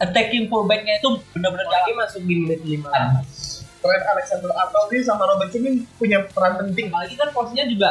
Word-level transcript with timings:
attacking 0.00 0.48
fullbacknya 0.48 1.00
itu 1.00 1.08
benar-benar 1.32 1.68
Lagi 1.72 1.92
masuk 1.96 2.22
di 2.24 2.34
menit 2.44 2.60
lima. 2.64 2.90
Trent 3.80 4.04
Alexander 4.04 4.50
Arnold 4.52 4.88
ini 4.92 5.02
sama 5.04 5.24
Robertson 5.28 5.62
ini 5.62 5.84
punya 5.96 6.18
peran 6.32 6.58
penting. 6.58 6.90
apalagi 6.90 7.14
kan 7.14 7.28
posisinya 7.30 7.66
juga 7.68 7.90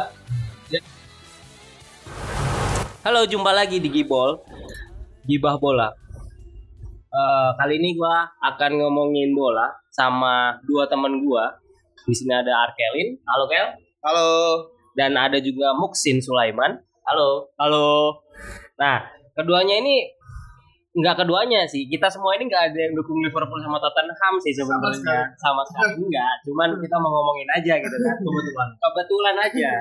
Halo, 3.06 3.22
jumpa 3.22 3.54
lagi 3.54 3.78
di 3.78 3.94
Gibol. 3.94 4.42
Gibah 5.30 5.62
bola. 5.62 5.94
Eh, 7.06 7.50
kali 7.54 7.78
ini 7.78 7.94
gua 7.94 8.26
akan 8.42 8.82
ngomongin 8.82 9.30
bola 9.30 9.70
sama 9.94 10.58
dua 10.66 10.90
temen 10.90 11.22
gua. 11.22 11.54
Di 12.02 12.18
sini 12.18 12.34
ada 12.34 12.50
Arkelin. 12.66 13.14
Halo, 13.30 13.46
Kel. 13.46 13.68
Halo. 14.02 14.30
Dan 14.98 15.14
ada 15.22 15.38
juga 15.38 15.78
Muksin 15.78 16.18
Sulaiman. 16.18 16.82
Halo. 17.06 17.54
Halo. 17.62 18.26
Nah, 18.82 19.06
keduanya 19.38 19.78
ini 19.86 20.10
nggak 20.96 21.16
keduanya 21.24 21.68
sih. 21.68 21.84
Kita 21.92 22.08
semua 22.08 22.40
ini 22.40 22.48
nggak 22.48 22.72
ada 22.72 22.80
yang 22.80 22.94
dukung 22.96 23.20
Liverpool 23.20 23.60
sama 23.60 23.78
Tottenham 23.84 24.34
sih 24.40 24.56
sebenarnya. 24.56 25.28
Sama 25.36 25.62
sekali 25.68 26.08
enggak. 26.08 26.34
Cuman 26.48 26.80
kita 26.80 26.96
mau 26.96 27.12
ngomongin 27.12 27.50
aja 27.52 27.74
gitu 27.84 27.98
kan. 28.00 28.16
Kebetulan. 28.16 28.70
Kebetulan 28.80 29.36
aja. 29.44 29.72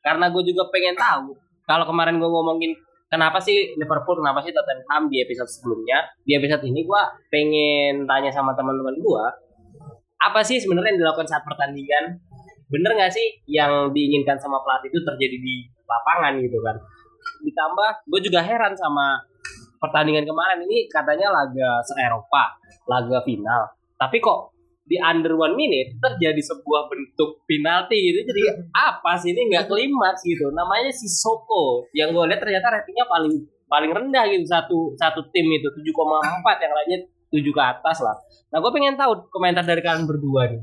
Karena 0.00 0.32
gue 0.32 0.42
juga 0.48 0.64
pengen 0.72 0.96
tahu. 0.96 1.36
Kalau 1.68 1.84
kemarin 1.84 2.16
gue 2.16 2.30
ngomongin 2.32 2.72
kenapa 3.12 3.36
sih 3.36 3.76
Liverpool, 3.76 4.24
kenapa 4.24 4.40
sih 4.40 4.56
Tottenham 4.56 5.12
di 5.12 5.20
episode 5.20 5.50
sebelumnya. 5.52 6.08
Di 6.24 6.40
episode 6.40 6.64
ini 6.64 6.88
gue 6.88 7.02
pengen 7.28 8.08
tanya 8.08 8.32
sama 8.32 8.56
teman-teman 8.56 8.96
gue. 8.96 9.24
Apa 10.24 10.40
sih 10.40 10.56
sebenarnya 10.56 10.96
yang 10.96 11.00
dilakukan 11.04 11.28
saat 11.28 11.44
pertandingan? 11.44 12.16
Bener 12.72 12.96
nggak 12.96 13.12
sih 13.12 13.44
yang 13.44 13.92
diinginkan 13.92 14.40
sama 14.40 14.62
pelatih 14.64 14.88
itu 14.88 15.04
terjadi 15.04 15.36
di 15.36 15.68
lapangan 15.84 16.40
gitu 16.40 16.56
kan? 16.64 16.80
Ditambah 17.44 17.90
gue 18.08 18.20
juga 18.24 18.40
heran 18.40 18.72
sama 18.72 19.20
pertandingan 19.80 20.28
kemarin 20.28 20.60
ini 20.68 20.86
katanya 20.92 21.32
laga 21.32 21.80
se-Eropa, 21.88 22.60
laga 22.86 23.24
final. 23.24 23.72
Tapi 23.96 24.20
kok 24.20 24.52
di 24.84 24.98
under 24.98 25.38
one 25.38 25.54
minute 25.54 25.96
terjadi 26.02 26.42
sebuah 26.42 26.92
bentuk 26.92 27.42
penalti 27.48 27.96
gitu. 27.96 28.26
Jadi 28.28 28.42
apa 28.92 29.16
sih 29.16 29.32
ini 29.32 29.50
nggak 29.50 29.66
klimaks 29.66 30.22
gitu. 30.22 30.52
Namanya 30.52 30.92
si 30.92 31.08
Soko. 31.08 31.88
Yang 31.96 32.18
gue 32.20 32.24
lihat 32.30 32.40
ternyata 32.44 32.66
ratingnya 32.74 33.06
paling 33.08 33.34
paling 33.70 33.90
rendah 33.94 34.26
gitu 34.28 34.44
satu 34.50 34.78
satu 34.98 35.30
tim 35.30 35.46
itu 35.46 35.70
7,4 35.70 35.86
yang 36.58 36.72
lainnya 36.74 36.98
7 37.30 37.38
ke 37.38 37.62
atas 37.62 38.02
lah. 38.02 38.18
Nah 38.50 38.58
gue 38.58 38.70
pengen 38.74 38.98
tahu 38.98 39.30
komentar 39.30 39.62
dari 39.62 39.80
kalian 39.80 40.04
berdua 40.04 40.50
nih. 40.50 40.62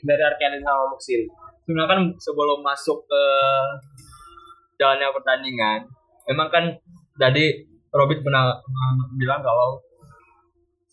Dari 0.00 0.22
Arkelin 0.24 0.64
sama 0.64 0.96
Muksin. 0.96 1.28
sebenarnya 1.60 1.92
kan 1.92 2.00
sebelum 2.18 2.66
masuk 2.66 3.04
ke 3.04 3.22
jalannya 4.80 5.12
pertandingan 5.12 5.86
memang 6.26 6.48
kan 6.48 6.64
tadi 7.20 7.69
Pernah 7.90 8.06
pernah 8.06 8.44
bilang 9.18 9.42
kalau 9.42 9.82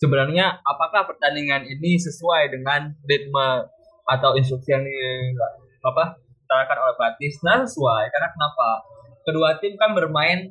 sebenarnya 0.02 0.62
apakah 0.66 1.06
pertandingan 1.06 1.66
ini 1.66 1.98
sesuai 1.98 2.54
dengan 2.54 2.90
ritme 3.06 3.70
atau 4.08 4.34
instruksi 4.34 4.74
yang 4.74 4.86
apa 5.86 6.18
diterapkan 6.18 6.78
oleh 6.82 6.96
pelatih? 6.98 7.32
Nah 7.46 7.62
sesuai 7.66 8.04
karena 8.10 8.30
kenapa? 8.34 8.70
Kedua 9.28 9.50
tim 9.60 9.76
kan 9.76 9.92
bermain 9.92 10.50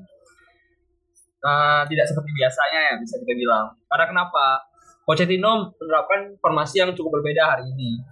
uh, 1.42 1.82
tidak 1.88 2.06
seperti 2.06 2.30
biasanya 2.36 2.78
ya 2.90 2.94
bisa 3.00 3.14
kita 3.22 3.34
bilang. 3.34 3.66
Karena 3.90 4.06
kenapa? 4.06 4.46
Pochettino 5.06 5.70
menerapkan 5.78 6.34
formasi 6.42 6.82
yang 6.82 6.90
cukup 6.90 7.22
berbeda 7.22 7.46
hari 7.46 7.64
ini. 7.70 8.02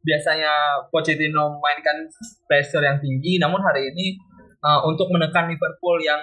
Biasanya 0.00 0.80
Pochettino 0.88 1.60
mainkan 1.60 2.08
pressure 2.48 2.80
yang 2.80 2.96
tinggi, 2.96 3.36
namun 3.36 3.60
hari 3.60 3.92
ini 3.92 4.16
uh, 4.64 4.80
untuk 4.88 5.12
menekan 5.12 5.44
Liverpool 5.52 6.00
yang 6.00 6.18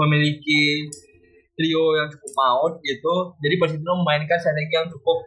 memiliki 0.00 0.88
trio 1.54 1.84
yang 1.92 2.08
cukup 2.08 2.32
maut 2.32 2.74
gitu, 2.80 3.36
jadi 3.44 3.54
Pochettino 3.60 4.00
memainkan 4.00 4.40
strategi 4.40 4.72
yang 4.72 4.88
cukup 4.88 5.20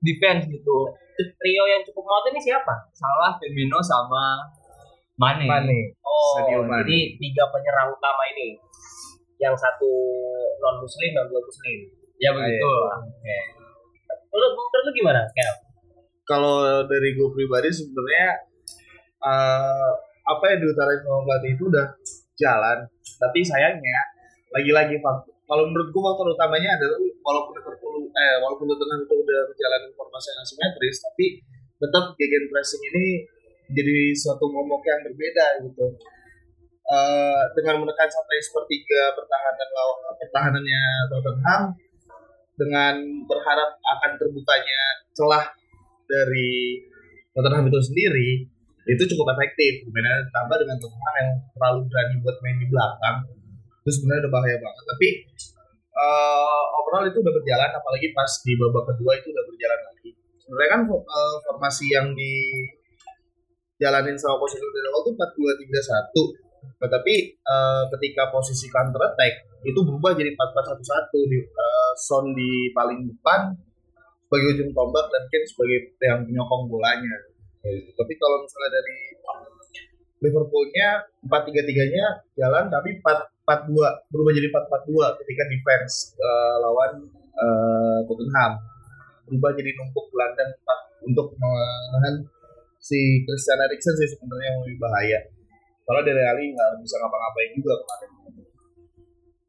defense 0.00 0.48
gitu. 0.48 0.78
Trio 1.14 1.64
yang 1.68 1.84
cukup 1.84 2.04
maut 2.08 2.24
ini 2.32 2.40
siapa? 2.40 2.74
Salah 2.96 3.36
Firmino 3.38 3.78
sama 3.84 4.40
Mane. 5.20 5.46
Oh, 6.02 6.42
Sadio 6.42 6.66
Mane. 6.66 6.82
jadi 6.82 6.98
tiga 7.20 7.44
penyerang 7.52 7.94
utama 7.94 8.22
ini. 8.34 8.58
Yang 9.38 9.60
satu 9.62 9.90
non 10.58 10.82
muslim 10.82 11.10
dan 11.14 11.24
dua 11.30 11.40
muslim. 11.42 11.78
Ya 12.18 12.30
begitu. 12.34 12.66
Oke. 12.66 13.38
Lu 14.34 14.46
menurut 14.50 14.82
lu 14.82 14.90
gimana, 14.94 15.22
Kel? 15.30 15.54
Kalau 16.24 16.82
dari 16.88 17.14
gue 17.14 17.28
pribadi 17.30 17.68
sebenarnya 17.70 18.28
eh, 19.22 19.92
apa 20.24 20.44
yang 20.50 20.58
diutarain 20.64 21.00
sama 21.04 21.20
pelatih 21.28 21.52
itu 21.54 21.64
udah 21.68 21.86
jalan. 22.34 22.78
Tapi 23.20 23.38
sayangnya 23.44 24.13
lagi-lagi 24.54 24.96
faktor. 25.02 25.34
Kalau 25.44 25.64
menurut 25.68 25.88
gue 25.90 26.02
faktor 26.02 26.26
utamanya 26.30 26.70
adalah 26.78 26.98
walaupun 27.20 27.52
Liverpool 27.58 27.94
eh 28.14 28.36
walaupun 28.38 28.64
Tottenham 28.70 29.00
itu 29.02 29.14
udah 29.18 29.40
menjalani 29.50 29.88
formasi 29.98 30.26
yang 30.30 30.40
asimetris, 30.46 30.96
tapi 31.02 31.26
tetap 31.82 32.04
gegen 32.14 32.44
pressing 32.48 32.82
ini 32.94 33.06
jadi 33.74 33.98
suatu 34.14 34.46
momok 34.46 34.86
yang 34.86 35.00
berbeda 35.02 35.46
gitu. 35.66 35.86
Eh, 36.84 37.42
dengan 37.56 37.80
menekan 37.80 38.06
sampai 38.06 38.36
sepertiga 38.38 39.16
pertahanan 39.16 39.68
law- 39.72 40.00
pertahanannya 40.20 40.82
Tottenham 41.08 41.62
dengan 42.54 42.94
berharap 43.26 43.80
akan 43.82 44.12
terbukanya 44.20 44.80
celah 45.16 45.44
dari 46.06 46.78
Tottenham 47.34 47.66
itu 47.72 47.80
sendiri 47.82 48.30
itu 48.84 49.02
cukup 49.16 49.32
efektif 49.32 49.80
kemudian 49.88 50.28
tambah 50.28 50.60
dengan 50.60 50.76
Tottenham 50.76 51.14
yang 51.18 51.30
terlalu 51.56 51.80
berani 51.88 52.14
buat 52.20 52.36
main 52.44 52.56
di 52.60 52.66
belakang 52.68 53.16
itu 53.84 53.90
sebenarnya 54.00 54.24
udah 54.24 54.32
bahaya 54.32 54.56
banget. 54.56 54.84
Tapi 54.88 55.08
eh, 55.92 56.62
overall 56.80 57.04
itu 57.04 57.20
udah 57.20 57.34
berjalan 57.36 57.70
apalagi 57.76 58.08
pas 58.16 58.32
di 58.40 58.52
babak 58.56 58.84
kedua 58.96 59.12
itu 59.20 59.28
udah 59.28 59.44
berjalan 59.44 59.80
lagi. 59.92 60.10
Sebenarnya 60.40 60.70
kan 60.72 60.80
eh, 60.88 61.36
formasi 61.44 61.86
yang 61.92 62.16
di 62.16 62.32
jalanin 63.76 64.16
sama 64.16 64.40
posisi 64.40 64.64
dari 64.64 64.88
awal 64.88 65.04
tuh 65.04 65.12
4-2-3-1 65.12 66.80
tetapi 66.80 67.14
eh, 67.36 67.84
ketika 67.92 68.32
posisi 68.32 68.72
counter 68.72 69.04
attack 69.04 69.52
itu 69.68 69.76
berubah 69.84 70.16
jadi 70.16 70.32
4-4-1-1 70.32 71.32
di 71.32 71.38
eh, 71.44 71.92
Son 72.00 72.24
di 72.32 72.72
paling 72.72 73.04
depan 73.04 73.52
sebagai 74.24 74.58
ujung 74.58 74.70
tombak 74.72 75.06
dan 75.12 75.22
Kane 75.28 75.46
sebagai 75.46 75.78
yang 76.00 76.26
penyokong 76.26 76.66
bolanya. 76.66 77.14
Tapi 77.94 78.12
kalau 78.18 78.42
misalnya 78.42 78.70
dari 78.82 78.96
Liverpoolnya 80.24 80.88
4-3-3-nya 81.28 82.06
jalan 82.40 82.66
tapi 82.72 82.98
4-4-2 83.44 84.10
berubah 84.10 84.32
jadi 84.32 84.48
4-4-2 84.48 85.18
ketika 85.20 85.42
defense 85.52 85.94
eh, 86.16 86.56
lawan 86.64 86.92
eh, 87.36 87.98
Tottenham 88.08 88.52
berubah 89.24 89.50
jadi 89.56 89.70
numpuk 89.76 90.08
gelandang 90.12 90.52
empat- 90.52 90.88
untuk 91.04 91.36
menahan 91.36 92.24
si 92.80 93.24
Christian 93.24 93.60
Eriksen 93.60 93.96
sih 93.96 94.08
sebenarnya 94.12 94.48
yang 94.52 94.60
lebih 94.64 94.78
bahaya. 94.80 95.20
Kalau 95.84 96.00
dari 96.00 96.20
Ali 96.24 96.52
nggak 96.52 96.80
bisa 96.80 96.96
ngapa-ngapain 97.00 97.50
juga 97.56 97.72
kemarin. 97.80 98.10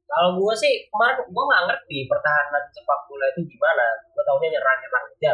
Kalau 0.06 0.30
gue 0.40 0.54
sih 0.56 0.74
kemarin 0.88 1.20
gue 1.28 1.44
nggak 1.44 1.64
ngerti 1.68 1.98
pertahanan 2.08 2.64
sepak 2.72 3.00
bola 3.08 3.26
itu 3.36 3.42
gimana. 3.48 3.86
Gue 4.12 4.24
taunya 4.24 4.48
nyerang-nyerang 4.56 5.06
aja, 5.12 5.34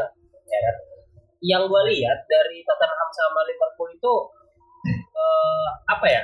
ya 0.49 0.59
kan. 0.65 0.75
Yang 1.41 1.63
gue 1.69 1.81
lihat 1.93 2.19
dari 2.29 2.57
Tottenham 2.65 3.09
sama 3.13 3.41
Liverpool 3.45 3.89
itu 3.93 4.13
eh, 5.17 5.69
apa 5.89 6.05
ya? 6.09 6.21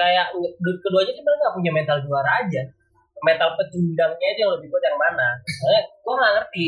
Kayak 0.00 0.32
keduanya 0.80 1.12
sih 1.12 1.20
nggak 1.20 1.52
punya 1.52 1.70
mental 1.76 2.00
juara 2.00 2.40
aja. 2.40 2.62
Mental 3.20 3.52
pecundangnya 3.52 4.26
aja 4.32 4.40
yang 4.48 4.52
lebih 4.56 4.72
kuat 4.72 4.80
yang 4.88 4.96
mana. 4.96 5.28
Soalnya 5.44 5.82
gue 5.84 6.14
nggak 6.16 6.32
ngerti 6.40 6.66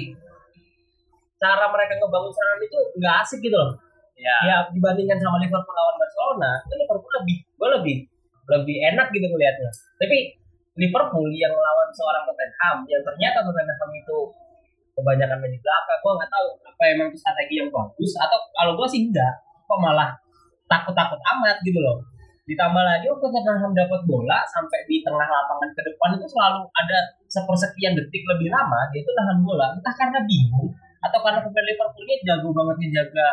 cara 1.41 1.65
mereka 1.73 1.97
ngebangun 1.97 2.31
serangan 2.31 2.61
itu 2.61 2.79
nggak 3.01 3.15
asik 3.25 3.41
gitu 3.41 3.57
loh. 3.57 3.73
ya 4.15 4.37
Ya 4.47 4.57
dibandingkan 4.71 5.19
sama 5.19 5.41
Liverpool 5.41 5.75
lawan 5.75 5.97
Barcelona, 5.99 6.51
itu 6.69 6.75
Liverpool 6.77 7.13
lebih 7.25 7.37
gue 7.41 7.69
lebih 7.81 7.97
lebih 8.53 8.77
enak 8.93 9.09
gitu 9.11 9.27
ngelihatnya. 9.27 9.71
Tapi 9.97 10.19
Liverpool 10.79 11.27
yang 11.33 11.51
lawan 11.57 11.89
seorang 11.97 12.23
Tottenham 12.29 12.77
yang 12.87 13.03
ternyata 13.03 13.43
Tottenham 13.43 13.91
itu 13.97 14.17
kebanyakan 14.93 15.41
main 15.41 15.53
di 15.53 15.61
belakang, 15.61 15.99
gue 16.05 16.13
nggak 16.21 16.31
tahu 16.31 16.47
apa 16.69 16.83
emang 16.93 17.07
itu 17.09 17.19
strategi 17.19 17.55
yang 17.65 17.69
bagus 17.73 18.13
atau 18.21 18.39
kalau 18.53 18.73
gue 18.77 18.89
sih 18.93 19.09
enggak, 19.09 19.35
kok 19.65 19.79
malah 19.81 20.13
takut-takut 20.69 21.17
amat 21.17 21.57
gitu 21.65 21.81
loh. 21.81 21.97
Ditambah 22.53 22.85
lagi 22.85 23.09
waktu 23.09 23.27
Tottenham 23.33 23.73
dapat 23.73 24.01
bola 24.05 24.45
sampai 24.45 24.85
di 24.85 25.01
tengah 25.01 25.25
lapangan 25.25 25.73
ke 25.73 25.81
depan 25.89 26.21
itu 26.21 26.27
selalu 26.29 26.69
ada 26.69 26.99
sepersekian 27.33 27.97
detik 27.97 28.21
lebih 28.29 28.53
lama 28.53 28.93
dia 28.93 29.01
itu 29.01 29.09
nahan 29.17 29.41
bola 29.41 29.73
entah 29.73 29.95
karena 29.97 30.21
bingung 30.29 30.69
atau 31.01 31.19
karena 31.25 31.41
pemain 31.41 31.65
Liverpoolnya 31.65 32.17
jago 32.29 32.49
banget 32.53 32.77
ngejaga 32.77 33.29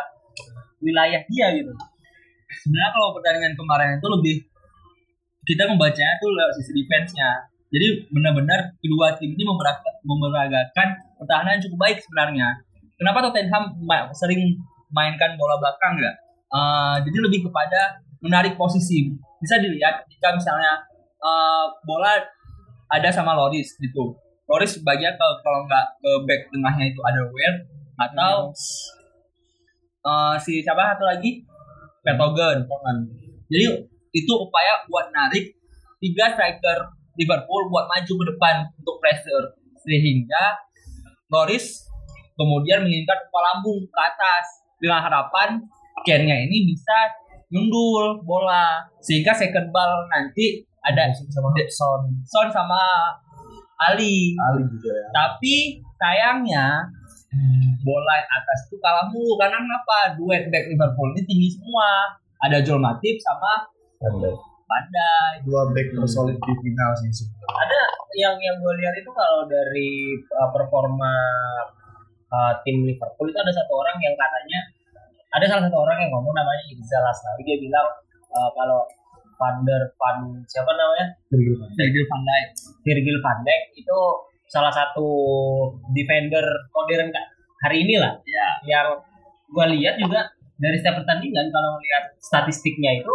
wilayah 0.80 1.20
dia 1.28 1.46
gitu. 1.52 1.72
sebenarnya 2.50 2.90
kalau 2.96 3.08
pertandingan 3.14 3.54
kemarin 3.54 4.00
itu 4.00 4.08
lebih 4.08 4.36
kita 5.44 5.68
membacanya 5.68 6.14
tuh 6.20 6.30
lewat 6.32 6.52
sisi 6.60 6.72
defense-nya. 6.82 7.30
Jadi 7.70 8.10
benar-benar 8.10 8.74
kedua 8.82 9.14
tim 9.14 9.30
ini 9.30 9.46
memeragakan, 9.46 10.88
pertahanan 11.22 11.62
cukup 11.62 11.78
baik 11.78 11.98
sebenarnya. 12.02 12.58
Kenapa 12.98 13.22
Tottenham 13.30 13.78
sering 14.10 14.58
mainkan 14.90 15.38
bola 15.38 15.62
belakang 15.62 15.94
nggak? 15.94 16.16
Eh, 16.50 16.96
jadi 17.06 17.18
lebih 17.30 17.46
kepada 17.46 18.02
menarik 18.24 18.56
posisi. 18.56 19.12
Bisa 19.40 19.56
dilihat 19.60 20.04
ketika 20.06 20.36
misalnya 20.36 20.80
eh, 21.20 21.64
bola 21.84 22.16
ada 22.90 23.08
sama 23.12 23.36
Loris 23.36 23.76
gitu. 23.80 24.16
Loris 24.48 24.76
sebagian 24.76 25.14
kalau 25.16 25.36
kalau 25.44 25.60
nggak 25.68 25.86
ke 26.00 26.10
back 26.26 26.40
tengahnya 26.50 26.86
itu 26.90 27.00
ada 27.04 27.20
Weir 27.28 27.54
atau 28.00 28.34
eh, 30.04 30.34
si 30.40 30.60
siapa 30.64 30.96
satu 30.96 31.04
lagi 31.08 31.44
Vertonghen. 32.00 32.98
Jadi 33.50 33.66
itu 34.10 34.32
upaya 34.34 34.82
buat 34.88 35.12
narik 35.12 35.52
tiga 36.00 36.32
striker 36.32 36.96
Liverpool 37.20 37.68
buat 37.68 37.84
maju 37.86 38.12
ke 38.12 38.24
depan 38.32 38.54
untuk 38.80 38.96
pressure 38.98 39.46
sehingga 39.84 40.56
Norris 41.28 41.84
kemudian 42.34 42.80
menginginkan 42.82 43.28
kepala 43.28 43.60
lambung 43.60 43.84
ke 43.84 44.00
atas 44.00 44.44
dengan 44.80 45.04
harapan 45.04 45.60
Ken-nya 46.00 46.32
ini 46.48 46.64
bisa 46.72 46.96
nyundul 47.50 48.22
bola. 48.24 48.86
Sehingga 49.02 49.34
second 49.34 49.68
ball 49.74 50.06
nanti 50.10 50.62
ada 50.80 51.12
sama 51.12 51.52
Son 51.68 52.02
Son 52.24 52.48
sama 52.48 52.80
Ali. 53.90 54.34
Ali 54.38 54.62
juga 54.70 54.90
ya. 54.94 55.06
Tapi 55.12 55.84
sayangnya 56.00 56.86
bola 57.84 58.12
yang 58.18 58.30
atas 58.30 58.58
itu 58.70 58.76
kalah 58.80 59.06
mulu. 59.10 59.36
Karena 59.36 59.58
kenapa? 59.60 60.16
Duet 60.16 60.48
back 60.48 60.64
Liverpool 60.70 61.12
ini 61.14 61.22
tinggi 61.26 61.48
semua. 61.58 62.16
Ada 62.40 62.64
Joel 62.64 62.80
Matip 62.80 63.20
sama 63.20 63.68
Bandai. 64.70 65.42
Dua 65.42 65.66
back 65.74 65.88
tersolid 65.98 66.38
di 66.38 66.52
final 66.62 66.90
sih. 67.02 67.10
Sebenarnya 67.10 67.50
ada 67.50 67.80
yang 68.14 68.36
yang 68.38 68.56
gue 68.62 68.74
lihat 68.78 68.94
itu 69.02 69.10
kalau 69.10 69.42
dari 69.50 70.14
uh, 70.38 70.48
performa 70.54 71.14
uh, 72.30 72.52
tim 72.62 72.86
Liverpool 72.86 73.28
itu 73.28 73.38
ada 73.38 73.50
satu 73.50 73.72
orang 73.74 73.98
yang 73.98 74.14
katanya 74.14 74.60
ada 75.30 75.44
salah 75.46 75.62
satu 75.66 75.78
orang 75.78 75.98
yang 76.02 76.10
ngomong 76.10 76.34
namanya 76.34 76.62
Iqbal 76.70 77.06
Asnawi 77.06 77.42
dia 77.46 77.56
bilang 77.62 77.86
uh, 78.34 78.50
kalau 78.54 78.82
Van 79.40 79.64
der 79.64 79.82
Van 79.96 80.18
siapa 80.44 80.68
namanya? 80.76 81.16
Virgil 81.32 82.04
van 82.10 82.20
Dijk. 82.20 82.48
Virgil 82.84 83.16
van 83.24 83.38
Dijk. 83.40 83.62
Itu 83.80 83.98
salah 84.50 84.68
satu 84.68 85.08
defender 85.96 86.44
modern 86.74 87.08
Kak, 87.14 87.26
hari 87.62 87.86
ini 87.86 87.96
lah 87.96 88.18
ya 88.26 88.46
yang 88.66 88.98
gue 89.48 89.66
lihat 89.78 89.96
juga 89.96 90.26
dari 90.60 90.76
setiap 90.76 91.00
pertandingan 91.00 91.48
kalau 91.48 91.78
melihat 91.78 92.04
statistiknya 92.20 93.00
itu 93.00 93.14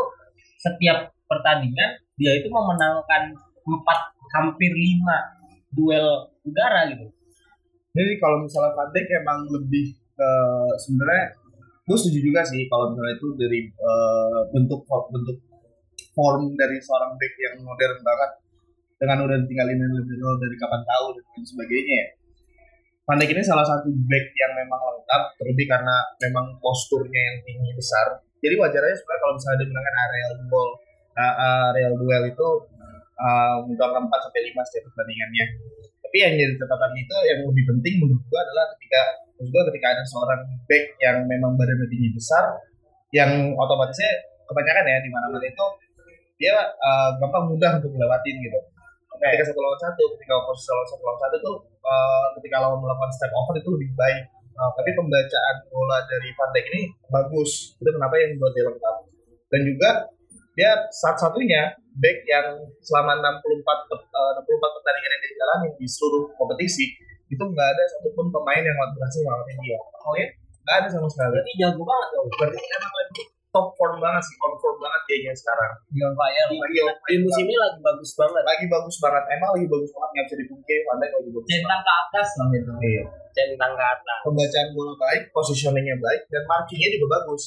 setiap 0.58 1.14
pertandingan 1.30 2.00
dia 2.18 2.32
itu 2.40 2.48
memenangkan 2.50 3.36
empat 3.68 4.00
hampir 4.34 4.72
lima 4.72 5.36
duel 5.76 6.32
udara 6.48 6.88
gitu. 6.90 7.06
Jadi 7.96 8.12
kalau 8.18 8.42
misalnya 8.42 8.74
Van 8.74 8.90
Dijk 8.90 9.08
emang 9.22 9.40
lebih 9.52 9.94
ke 10.16 10.30
sebenarnya 10.80 11.45
gue 11.86 11.98
setuju 11.98 12.20
juga 12.20 12.42
sih 12.42 12.66
kalau 12.66 12.90
misalnya 12.90 13.14
itu 13.14 13.28
dari 13.38 13.60
eh, 13.70 14.42
bentuk 14.50 14.82
bentuk 14.90 15.38
form 16.18 16.58
dari 16.58 16.82
seorang 16.82 17.14
back 17.14 17.34
yang 17.38 17.56
modern 17.62 18.00
banget 18.02 18.32
dengan 18.96 19.18
udah 19.28 19.38
tinggalin 19.46 19.78
Lindelof 19.78 20.40
dari 20.40 20.56
kapan 20.56 20.82
tahu 20.82 21.06
dan 21.20 21.44
sebagainya 21.44 21.96
ya. 22.00 22.08
Van 23.06 23.22
Dijk 23.22 23.38
ini 23.38 23.44
salah 23.46 23.62
satu 23.62 23.92
back 24.10 24.26
yang 24.34 24.52
memang 24.58 24.82
lengkap 24.82 25.24
terlebih 25.38 25.70
karena 25.70 25.96
memang 26.26 26.58
posturnya 26.58 27.22
yang 27.22 27.38
tinggi 27.46 27.70
besar. 27.78 28.18
Jadi 28.42 28.56
wajar 28.58 28.82
aja 28.82 28.96
sebenarnya 28.98 29.22
kalau 29.22 29.34
misalnya 29.38 29.58
dia 29.62 29.68
menangkan 29.70 29.96
aerial 30.02 30.32
duel, 30.42 30.70
uh, 31.14 31.36
aerial 31.70 31.94
duel 32.02 32.24
itu 32.26 32.48
uh, 33.22 33.56
menguntungkan 33.62 34.10
4 34.10 34.26
sampai 34.26 34.42
5 34.50 34.68
setiap 34.74 34.84
pertandingannya 34.90 35.46
tapi 36.06 36.18
yang 36.22 36.34
jadi 36.38 36.54
catatan 36.62 36.92
itu 36.94 37.16
yang 37.26 37.40
lebih 37.50 37.64
penting 37.74 37.94
menurut 37.98 38.24
gua 38.30 38.40
adalah 38.46 38.66
ketika 38.78 39.02
menurut 39.36 39.50
gua 39.52 39.64
ketika 39.74 39.88
ada 39.98 40.04
seorang 40.06 40.42
back 40.70 40.86
yang 41.02 41.18
memang 41.26 41.52
badannya 41.58 41.88
tinggi 41.90 42.10
besar 42.14 42.44
yang 43.10 43.32
otomatisnya 43.58 44.12
kebanyakan 44.46 44.86
ya 44.86 44.98
di 45.02 45.10
mana 45.10 45.26
mana 45.34 45.46
itu 45.46 45.66
dia 46.36 46.56
uh, 46.68 47.10
gampang 47.20 47.48
mudah 47.48 47.80
untuk 47.80 47.92
dilewatin 47.96 48.36
gitu. 48.44 48.60
Ketika 49.16 49.48
satu 49.48 49.60
lawan 49.64 49.80
satu 49.80 50.04
ketika 50.20 50.44
posisi 50.44 50.68
lawan 50.76 50.88
satu 50.92 51.04
lawan 51.08 51.20
satu 51.24 51.36
tuh 51.40 51.56
uh, 51.88 52.28
ketika 52.40 52.60
lawan 52.60 52.78
melakukan 52.84 53.12
step 53.16 53.32
over 53.32 53.56
itu 53.56 53.70
lebih 53.72 53.90
baik. 53.96 54.22
Uh, 54.56 54.72
tapi 54.72 54.96
pembacaan 54.96 55.56
bola 55.68 56.00
dari 56.08 56.30
Van 56.32 56.50
Dijk 56.52 56.66
ini 56.76 56.82
bagus. 57.12 57.76
Itu 57.80 57.90
kenapa 57.92 58.16
yang 58.20 58.40
buat 58.40 58.52
dia 58.56 58.64
lengkap. 58.68 58.96
Dan 59.52 59.62
juga 59.68 59.90
dia 60.56 60.72
satu-satunya 60.90 61.62
back 62.00 62.18
yang 62.26 62.48
selama 62.80 63.20
64 63.20 63.92
per- 63.92 64.08
eh, 64.08 64.32
64 64.40 64.76
pertandingan 64.80 65.12
yang 65.12 65.22
dia 65.22 65.34
jalani 65.36 65.68
di 65.76 65.88
seluruh 65.88 66.32
kompetisi 66.36 66.96
itu 67.28 67.44
nggak 67.44 67.68
ada 67.76 67.84
satupun 67.92 68.32
pemain 68.32 68.64
yang 68.64 68.76
berhasil 68.96 69.20
ngalahin 69.20 69.58
dia. 69.60 69.78
Oh 70.02 70.16
ya? 70.16 70.28
Nggak 70.64 70.76
ada 70.82 70.88
sama 70.90 71.08
sekali. 71.12 71.36
berarti 71.36 71.52
jago 71.60 71.84
banget 71.84 72.08
dong 72.10 72.28
Berarti 72.32 72.58
emang 72.64 72.94
lagi 72.96 73.24
top 73.56 73.68
form 73.80 73.96
banget 74.04 74.24
sih, 74.28 74.36
confirm 74.36 74.76
banget 74.84 75.02
dia 75.08 75.32
sekarang. 75.32 75.72
di 75.88 76.00
on 76.04 76.12
fire 76.12 76.46
di, 76.52 76.58
Lagi 76.60 76.80
on 76.84 76.96
di 77.08 77.16
musim 77.24 77.46
ini 77.48 77.56
lagi 77.56 77.80
bagus 77.80 78.12
banget 78.20 78.44
Lagi 78.44 78.66
bagus 78.68 78.98
banget, 79.00 79.24
emang 79.32 79.50
lagi 79.56 79.68
bagus 79.72 79.92
banget 79.96 80.10
nggak 80.12 80.26
bisa 80.28 80.38
dipungkiri. 80.44 80.82
Dijk 80.86 81.12
lagi 81.16 81.30
bagus. 81.32 81.48
centang 81.52 81.82
ke 81.84 81.92
atas 81.96 82.28
lah 82.36 82.48
itu 82.52 82.72
Iya. 82.84 83.04
centang 83.32 83.74
ke 83.76 83.86
atas 83.86 84.18
Pembacaan 84.24 84.68
bola 84.76 84.94
baik, 85.00 85.24
positioningnya 85.32 85.96
baik, 86.00 86.22
dan 86.28 86.44
markingnya 86.48 86.90
juga 87.00 87.08
bagus. 87.16 87.44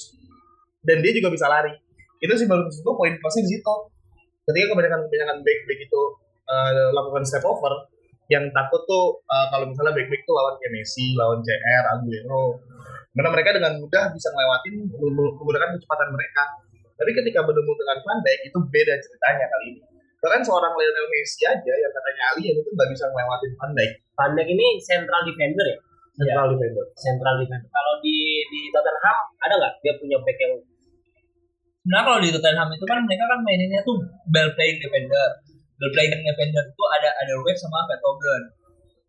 Dan 0.81 0.96
dia 1.05 1.12
juga 1.12 1.28
bisa 1.28 1.46
lari. 1.50 1.72
Itu 2.19 2.35
sih 2.35 2.47
baru 2.50 2.67
itu 2.67 2.91
poin 2.94 3.15
plusnya 3.19 3.43
di 3.47 3.50
situ. 3.59 3.75
Ketika 4.49 4.73
kebanyakan 4.73 5.00
kebanyakan 5.06 5.38
back 5.44 5.61
back 5.69 5.79
itu 5.82 6.03
eh, 6.49 6.88
lakukan 6.94 7.23
step 7.25 7.44
over, 7.44 7.73
yang 8.29 8.44
takut 8.53 8.82
tuh 8.85 9.20
eh, 9.25 9.47
kalau 9.53 9.67
misalnya 9.69 9.93
back 9.94 10.09
back 10.09 10.23
tuh 10.25 10.35
lawan 10.35 10.55
kayak 10.61 10.73
Messi, 10.73 11.06
lawan 11.17 11.41
CR, 11.41 11.85
Aguero, 11.97 12.44
karena 13.19 13.31
mereka 13.35 13.50
dengan 13.50 13.73
mudah 13.82 14.05
bisa 14.15 14.29
ngelewatin 14.31 14.75
menggunakan 14.94 15.69
kecepatan 15.75 16.09
mereka. 16.15 16.44
Tapi 16.99 17.11
ketika 17.15 17.47
bertemu 17.47 17.73
dengan 17.79 17.99
Van 18.03 18.19
Dijk 18.23 18.41
itu 18.50 18.59
beda 18.59 18.94
ceritanya 18.99 19.47
kali 19.47 19.67
ini. 19.75 19.81
Bahkan 20.19 20.43
seorang 20.43 20.75
Lionel 20.75 21.06
Messi 21.15 21.47
aja 21.47 21.73
yang 21.79 21.93
katanya 21.94 22.23
alien 22.35 22.55
itu 22.59 22.70
nggak 22.75 22.91
bisa 22.91 23.06
ngelewatin 23.06 23.50
Van 23.55 23.70
Dijk. 23.75 23.93
Van 24.19 24.31
Dijk 24.35 24.49
ini 24.50 24.67
central 24.82 25.23
defender 25.23 25.67
ya 25.67 25.79
Central 26.19 26.47
defender. 26.50 26.85
central 26.99 27.35
defender 27.38 27.70
kalau 27.70 27.94
di 28.03 28.43
di 28.50 28.61
Tottenham 28.75 29.19
ada 29.38 29.55
nggak 29.55 29.73
dia 29.82 29.94
punya 29.99 30.19
back 30.23 30.38
yang 30.43 30.55
sebenarnya 31.83 32.05
kalau 32.05 32.19
di 32.21 32.31
Tottenham 32.31 32.69
itu 32.71 32.85
kan 32.85 32.99
mereka 33.05 33.25
kan 33.27 33.39
maininnya 33.43 33.81
tuh 33.83 33.97
ball 34.29 34.49
playing 34.55 34.79
defender. 34.79 35.27
Ball 35.79 35.91
playing 35.95 36.13
defender 36.23 36.63
itu 36.65 36.85
ada 36.99 37.09
ada 37.15 37.33
Webb 37.43 37.59
sama 37.59 37.87
Vertonghen 37.87 38.45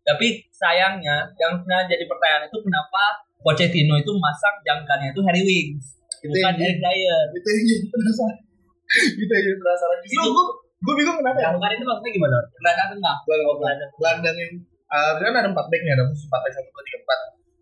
tapi 0.00 0.26
sayangnya 0.50 1.28
yang 1.36 1.52
sebenarnya 1.60 1.86
jadi 1.86 2.04
pertanyaan 2.08 2.48
itu 2.48 2.58
kenapa 2.64 3.02
Pochettino 3.40 3.94
itu 3.96 4.12
masang 4.16 4.56
jangkarnya 4.64 5.12
itu 5.12 5.20
Harry 5.24 5.42
Winks 5.44 5.86
Itu 6.20 6.28
bukan 6.34 6.52
yang- 6.52 6.60
Eric 6.60 6.78
Dyer. 6.80 7.24
itu 7.32 7.48
yang 7.48 7.64
jadi 7.64 7.86
penasaran. 7.88 8.36
Itu 9.16 9.32
yang 9.32 9.44
jadi 9.44 9.56
penasaran. 9.56 9.98
Justru 10.04 10.28
gue 10.28 10.44
gue 10.80 10.94
bingung 11.00 11.16
kenapa 11.20 11.38
ya? 11.40 11.44
Jangkar 11.48 11.70
itu 11.72 11.84
maksudnya 11.84 12.10
gimana? 12.12 12.38
Gelandang 12.52 12.88
tengah. 12.92 13.16
Gelandang 13.24 13.90
gelandang 13.96 14.36
yang 14.36 14.52
uh, 14.92 15.12
kan 15.16 15.32
ada 15.36 15.48
empat 15.48 15.66
backnya 15.72 15.92
ada 15.96 16.04
posisi 16.04 16.26
empat 16.28 16.40
back 16.44 16.52
satu 16.56 16.68
dua 16.68 16.82
tiga 16.84 16.98
empat. 17.00 17.18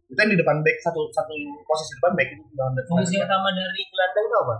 Itu 0.08 0.18
yang 0.18 0.30
di 0.34 0.38
depan 0.42 0.56
back 0.66 0.76
satu 0.82 1.00
satu 1.14 1.34
posisi 1.62 1.92
depan 2.02 2.12
back 2.18 2.28
itu 2.34 2.42
gelandang 2.54 2.86
fungsi 2.90 3.14
utama 3.18 3.48
dari 3.54 3.82
gelandang 3.86 4.24
itu 4.26 4.36
apa 4.42 4.56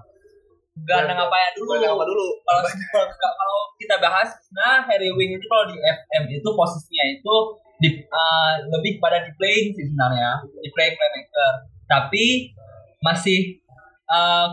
gelandang 0.87 1.19
apa 1.27 1.37
ya 1.37 1.49
dulu. 1.57 1.71
Gelandang 1.75 1.95
apa 1.97 2.05
dulu. 2.07 2.27
Kalau 2.45 2.61
kalau- 3.19 3.67
kita 3.79 3.95
bahas 4.03 4.35
nah 4.51 4.83
Harry 4.91 5.07
Wing 5.15 5.39
itu 5.39 5.47
kalau 5.47 5.71
di 5.71 5.79
FM 5.79 6.23
itu 6.35 6.49
posisinya 6.51 7.05
itu 7.15 7.35
di 7.79 7.89
eh, 8.03 8.53
lebih 8.75 8.99
pada 8.99 9.23
di 9.23 9.31
playing 9.39 9.71
sih 9.71 9.87
sebenarnya. 9.87 10.43
Di 10.43 10.71
playing 10.75 10.99
playmaker. 10.99 11.53
Tapi 11.87 12.51
masih 13.07 13.55
eh, 14.11 14.49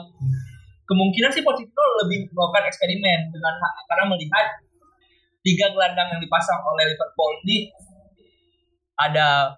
kemungkinan 0.86 1.34
sih 1.34 1.42
Pochettino 1.42 1.86
lebih 2.06 2.30
melakukan 2.32 2.70
eksperimen 2.70 3.34
dengan 3.34 3.54
karena 3.90 4.06
melihat 4.14 4.48
tiga 5.42 5.74
gelandang 5.74 6.18
yang 6.18 6.22
dipasang 6.22 6.62
oleh 6.62 6.86
Liverpool 6.94 7.34
ini. 7.46 7.74
Ada 8.96 9.52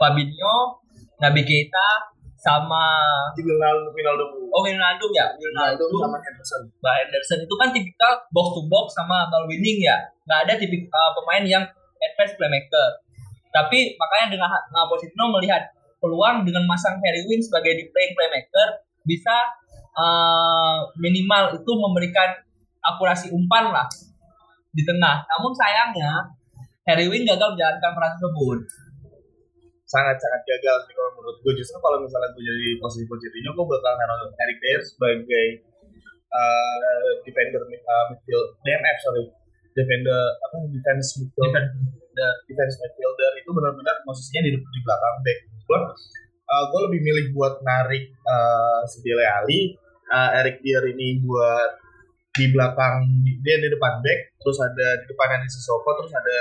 Fabinho, 0.00 0.80
Naby 1.20 1.44
Keita, 1.44 2.16
sama 2.40 2.96
di 3.36 3.44
Wijnaldum 3.44 3.92
Wijnaldum 3.92 4.28
Oh 4.48 4.64
Wijnaldum 4.64 5.10
ya, 5.12 5.28
Wijnaldum 5.36 5.92
sama 6.00 6.16
Henderson 6.24 6.62
Mbak 6.80 6.94
Henderson 7.04 7.38
itu 7.44 7.54
kan 7.60 7.68
tipikal 7.70 8.12
box 8.32 8.46
to 8.56 8.62
box 8.66 8.86
sama 8.96 9.28
ball 9.28 9.44
winning 9.44 9.84
ya. 9.84 10.00
Nggak 10.24 10.48
ada 10.48 10.52
tipik 10.56 10.88
uh, 10.88 11.12
pemain 11.20 11.44
yang 11.44 11.64
advance 12.00 12.34
playmaker. 12.40 12.88
Tapi 13.52 13.94
makanya 14.00 14.26
dengan 14.32 14.48
uh, 14.48 14.86
Pochettino 14.88 15.28
melihat 15.36 15.68
peluang 16.00 16.48
dengan 16.48 16.64
masang 16.64 16.96
Harry 17.04 17.28
Wing 17.28 17.44
sebagai 17.44 17.76
di 17.76 17.84
playing 17.92 18.16
playmaker 18.16 18.68
bisa 19.04 19.36
uh, 20.00 20.88
minimal 20.96 21.60
itu 21.60 21.72
memberikan 21.76 22.40
akurasi 22.80 23.28
umpan 23.36 23.68
lah 23.68 23.86
di 24.72 24.80
tengah. 24.88 25.28
Namun 25.28 25.52
sayangnya 25.52 26.32
Harry 26.88 27.06
Wing 27.12 27.28
gagal 27.28 27.52
menjalankan 27.52 27.90
peran 27.92 28.12
tersebut. 28.16 28.58
Sangat 29.90 30.16
sangat 30.22 30.40
gagal 30.46 30.86
sih 30.86 30.94
kalau 30.94 31.10
menurut 31.18 31.36
gue 31.42 31.52
justru 31.58 31.76
kalau 31.82 31.98
misalnya 31.98 32.30
gue 32.30 32.44
jadi 32.46 32.78
posisi 32.78 33.04
Pochettino 33.10 33.50
gue 33.50 33.66
bakal 33.66 33.92
naruh 33.98 34.30
Eric 34.38 34.58
Dyer 34.62 34.80
sebagai 34.86 35.46
uh, 36.30 37.10
defender 37.26 37.66
uh, 37.66 38.04
midfield 38.14 38.54
DMF 38.62 38.98
sorry. 39.02 39.26
Defender 39.74 40.20
apa 40.46 40.56
defense 40.70 41.18
midfield 41.18 41.50
defense. 42.46 42.74
midfielder. 42.78 43.32
Itu 43.42 43.50
benar-benar 43.50 44.06
posisinya 44.06 44.46
di, 44.46 44.50
di 44.54 44.80
belakang 44.86 45.16
back 45.26 45.50
gue 45.70 45.80
uh, 46.50 46.64
gue 46.74 46.80
lebih 46.90 47.00
milih 47.06 47.26
buat 47.38 47.62
narik 47.62 48.10
uh, 48.26 48.82
si 48.90 48.98
Dele 49.06 49.22
Ali 49.22 49.78
uh, 50.10 50.30
Eric 50.42 50.58
Dier 50.66 50.82
ini 50.90 51.22
buat 51.22 51.78
di 52.34 52.50
belakang 52.50 53.06
di- 53.22 53.38
dia 53.42 53.62
di 53.62 53.70
depan 53.70 54.02
back 54.02 54.20
terus 54.42 54.58
ada 54.58 54.88
di 55.02 55.06
depan 55.06 55.28
ada 55.38 55.46
Sissoko 55.46 55.90
terus 56.02 56.10
ada 56.10 56.38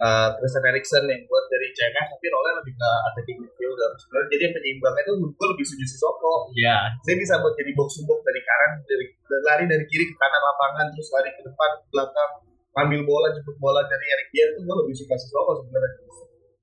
uh, 0.00 0.28
Tristan 0.36 0.64
Eriksen 0.68 1.04
yang 1.04 1.22
buat 1.28 1.44
dari 1.48 1.68
CMF 1.72 2.06
tapi 2.12 2.26
role 2.28 2.50
lebih 2.56 2.74
ke 2.76 2.90
attacking 3.10 3.38
midfielder 3.40 3.90
sebenarnya 3.96 4.28
jadi 4.32 4.44
penyeimbangnya 4.56 5.02
itu 5.04 5.12
menurut 5.16 5.34
gue 5.34 5.46
lebih 5.56 5.64
setuju 5.64 5.86
Sissoko 5.88 6.34
Iya. 6.56 6.78
dia 7.04 7.14
bisa 7.16 7.34
buat 7.40 7.54
jadi 7.56 7.70
box 7.76 7.88
to 7.96 8.02
box 8.04 8.20
dari 8.24 8.40
kanan 8.44 8.70
dari 8.84 9.04
lari 9.46 9.64
dari 9.68 9.84
kiri 9.88 10.04
ke 10.08 10.14
kanan 10.16 10.42
lapangan 10.42 10.86
terus 10.92 11.08
lari 11.12 11.30
ke 11.32 11.42
depan 11.44 11.70
ke 11.80 11.86
belakang 11.92 12.30
ambil 12.76 13.00
bola 13.08 13.28
jemput 13.32 13.56
bola 13.56 13.80
dari 13.88 14.04
Eric 14.04 14.28
Dier 14.32 14.48
itu 14.52 14.60
gue 14.60 14.76
lebih 14.84 14.94
suka 14.96 15.14
Sissoko 15.16 15.52
sebenarnya 15.64 15.92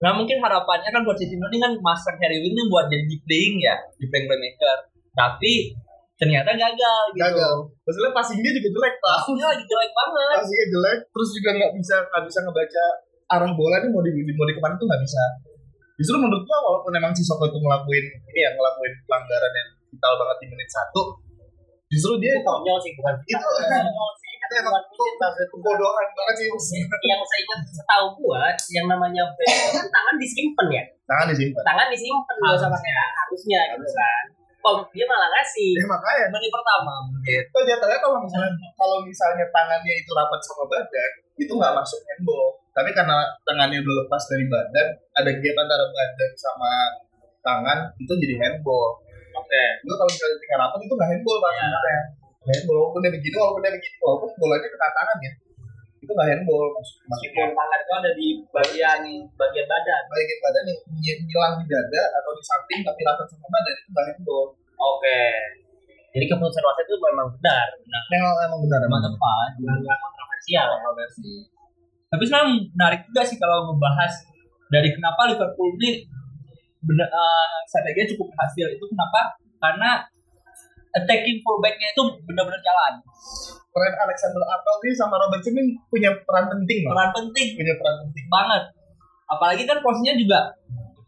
Nah 0.04 0.12
mungkin 0.12 0.36
harapannya 0.44 0.92
kan 0.92 1.00
Pochettino 1.08 1.48
ini 1.48 1.64
kan 1.64 1.72
masang 1.80 2.20
Harry 2.20 2.36
Winks 2.44 2.52
ini 2.52 2.64
buat 2.68 2.92
jadi 2.92 3.08
deep 3.08 3.24
playing 3.24 3.56
ya, 3.64 3.72
deep 3.96 4.12
playing 4.12 4.28
playmaker. 4.28 4.78
Tapi 5.16 5.72
ternyata 6.20 6.52
gagal 6.54 7.04
gitu. 7.16 7.24
gagal 7.24 7.54
maksudnya 7.84 8.12
passing 8.12 8.40
dia 8.40 8.52
juga 8.54 8.70
jelek 8.70 8.96
pak 9.02 9.18
Passingnya 9.24 9.48
lagi 9.50 9.64
jelek 9.66 9.92
banget. 9.92 10.36
passingnya 10.40 10.68
jelek 10.72 11.00
terus 11.10 11.30
juga 11.36 11.50
nggak 11.56 11.72
bisa 11.80 11.96
nggak 12.04 12.24
bisa 12.30 12.40
ngebaca 12.46 12.86
arah 13.34 13.52
bola 13.54 13.82
nih 13.82 13.90
mau 13.90 14.02
di 14.02 14.12
mau 14.34 14.46
di 14.46 14.54
ke 14.54 14.62
mana 14.62 14.76
tuh 14.78 14.86
nggak 14.86 15.02
bisa 15.02 15.24
justru 15.94 16.18
menurut 16.18 16.42
gua 16.46 16.58
walaupun 16.62 16.92
emang 16.94 17.14
si 17.14 17.22
Soko 17.22 17.46
itu 17.46 17.58
ngelakuin 17.58 18.06
ini 18.06 18.40
ya 18.42 18.50
ngelakuin 18.54 18.94
pelanggaran 19.06 19.54
yang 19.54 19.70
vital 19.94 20.14
banget 20.18 20.38
di 20.42 20.48
menit 20.54 20.70
satu 20.70 21.02
justru 21.90 22.18
dia 22.18 22.34
Itu 22.34 22.46
konyol 22.46 22.78
sih 22.82 22.92
bukan 22.98 23.14
itu 23.26 23.38
konyol 23.62 24.12
sih. 24.18 24.32
itu 24.34 24.54
emang 24.60 24.76
kebodohan 25.54 26.08
banget 26.18 26.36
sih 26.42 26.48
Yang 27.10 27.22
saya 27.30 27.40
ingat 27.46 27.60
setahu 27.70 28.06
gua 28.18 28.44
yang 28.74 28.86
namanya 28.90 29.24
tangan 29.94 30.16
disimpan 30.18 30.68
ya. 30.74 30.84
tangan 31.06 31.28
disimpan 31.30 31.62
Tangan 31.62 31.88
disimpan 31.94 32.36
nggak 32.42 32.54
usah 32.58 32.70
pakai 32.74 32.92
harusnya 32.94 33.60
gitu 33.78 33.90
kan. 33.94 34.26
Oh, 34.64 34.80
dia 34.96 35.04
malah 35.04 35.28
ngasih. 35.28 35.76
ya 35.76 35.84
makanya 35.92 36.32
Menit 36.32 36.48
pertama 36.48 36.96
itu 37.28 37.60
jatuhnya 37.68 38.00
kalau 38.00 38.24
misalnya 38.24 38.48
kalau 38.80 39.04
misalnya 39.04 39.44
tangannya 39.52 39.94
itu 40.00 40.08
rapat 40.16 40.40
sama 40.40 40.64
badan 40.72 41.12
itu 41.36 41.52
nggak 41.52 41.76
masuk 41.76 42.00
handball 42.08 42.63
tapi 42.74 42.90
karena 42.92 43.18
tangannya 43.46 43.78
udah 43.82 43.96
lepas 44.06 44.24
dari 44.30 44.46
badan 44.50 44.88
ada 45.14 45.32
gap 45.32 45.56
antara 45.62 45.86
badan 45.94 46.32
sama 46.36 46.72
tangan 47.46 47.80
itu 48.02 48.14
jadi 48.18 48.36
handball 48.42 49.04
Oke. 49.34 49.64
Gue 49.82 49.96
kalau 49.98 50.10
misalnya 50.10 50.38
tinggal 50.38 50.60
rapat 50.62 50.80
itu 50.86 50.94
nggak 50.94 51.10
handball 51.10 51.38
pak 51.42 51.52
sebenarnya. 51.58 52.02
Nggak 52.44 52.54
handball 52.54 52.78
walaupun 52.78 53.00
dia 53.02 53.12
begini 53.18 53.36
walaupun 53.42 53.62
dia 53.66 53.74
begini 53.74 53.96
walaupun 54.04 54.30
bolanya 54.38 54.68
kena 54.70 54.90
tangan 54.94 55.18
ya 55.26 55.32
itu 56.04 56.12
nggak 56.12 56.30
handball 56.36 56.64
Meskipun 56.84 57.48
tangan 57.56 57.80
itu 57.80 57.94
ada 57.96 58.12
di 58.14 58.28
bagian 58.52 59.00
bagian 59.40 59.66
badan. 59.66 60.02
bagian 60.12 60.40
badan 60.44 60.64
yang 60.70 61.20
nyilang 61.26 61.54
di 61.58 61.66
dada 61.66 62.04
atau 62.22 62.32
di 62.36 62.44
samping 62.44 62.80
tapi 62.86 63.00
rapat 63.08 63.26
sama 63.32 63.48
badan 63.50 63.74
itu 63.74 63.90
nggak 63.90 64.06
handball. 64.14 64.46
Oke. 64.78 65.22
Jadi 66.14 66.26
keputusan 66.30 66.62
wasit 66.62 66.86
itu 66.86 66.98
memang 67.10 67.26
benar, 67.42 67.68
benar. 67.74 68.04
Memang 68.14 68.34
emang 68.46 68.60
benar 68.70 68.80
Emang 68.86 69.02
emang. 69.02 69.18
tepat. 69.18 69.50
Nggak 69.58 69.98
kontroversial. 69.98 70.66
kontroversi. 70.78 71.34
Tapi 72.14 72.24
sekarang 72.30 72.62
menarik 72.78 73.02
juga 73.10 73.26
sih 73.26 73.42
kalau 73.42 73.74
ngebahas 73.74 74.14
dari 74.70 74.94
kenapa 74.94 75.34
Liverpool 75.34 75.74
ini 75.82 76.06
bener, 76.86 77.10
eh, 77.10 77.58
strateginya 77.66 78.08
cukup 78.14 78.28
berhasil 78.30 78.66
itu 78.70 78.86
kenapa? 78.86 79.34
Karena 79.58 79.90
attacking 80.94 81.42
fullbacknya 81.42 81.90
itu 81.90 82.04
benar-benar 82.30 82.62
jalan. 82.62 82.94
Trent 83.74 83.98
Alexander 83.98 84.44
Arnold 84.46 84.80
ini 84.86 84.94
sama 84.94 85.18
Robertson 85.18 85.58
ini 85.58 85.74
punya 85.90 86.14
peran 86.30 86.46
penting. 86.46 86.86
Peran 86.86 87.10
penting 87.10 87.48
Punya 87.58 87.74
peran 87.82 87.96
penting. 88.06 88.26
banget. 88.30 88.64
Apalagi 89.26 89.64
kan 89.66 89.82
posisinya 89.82 90.14
juga 90.14 90.40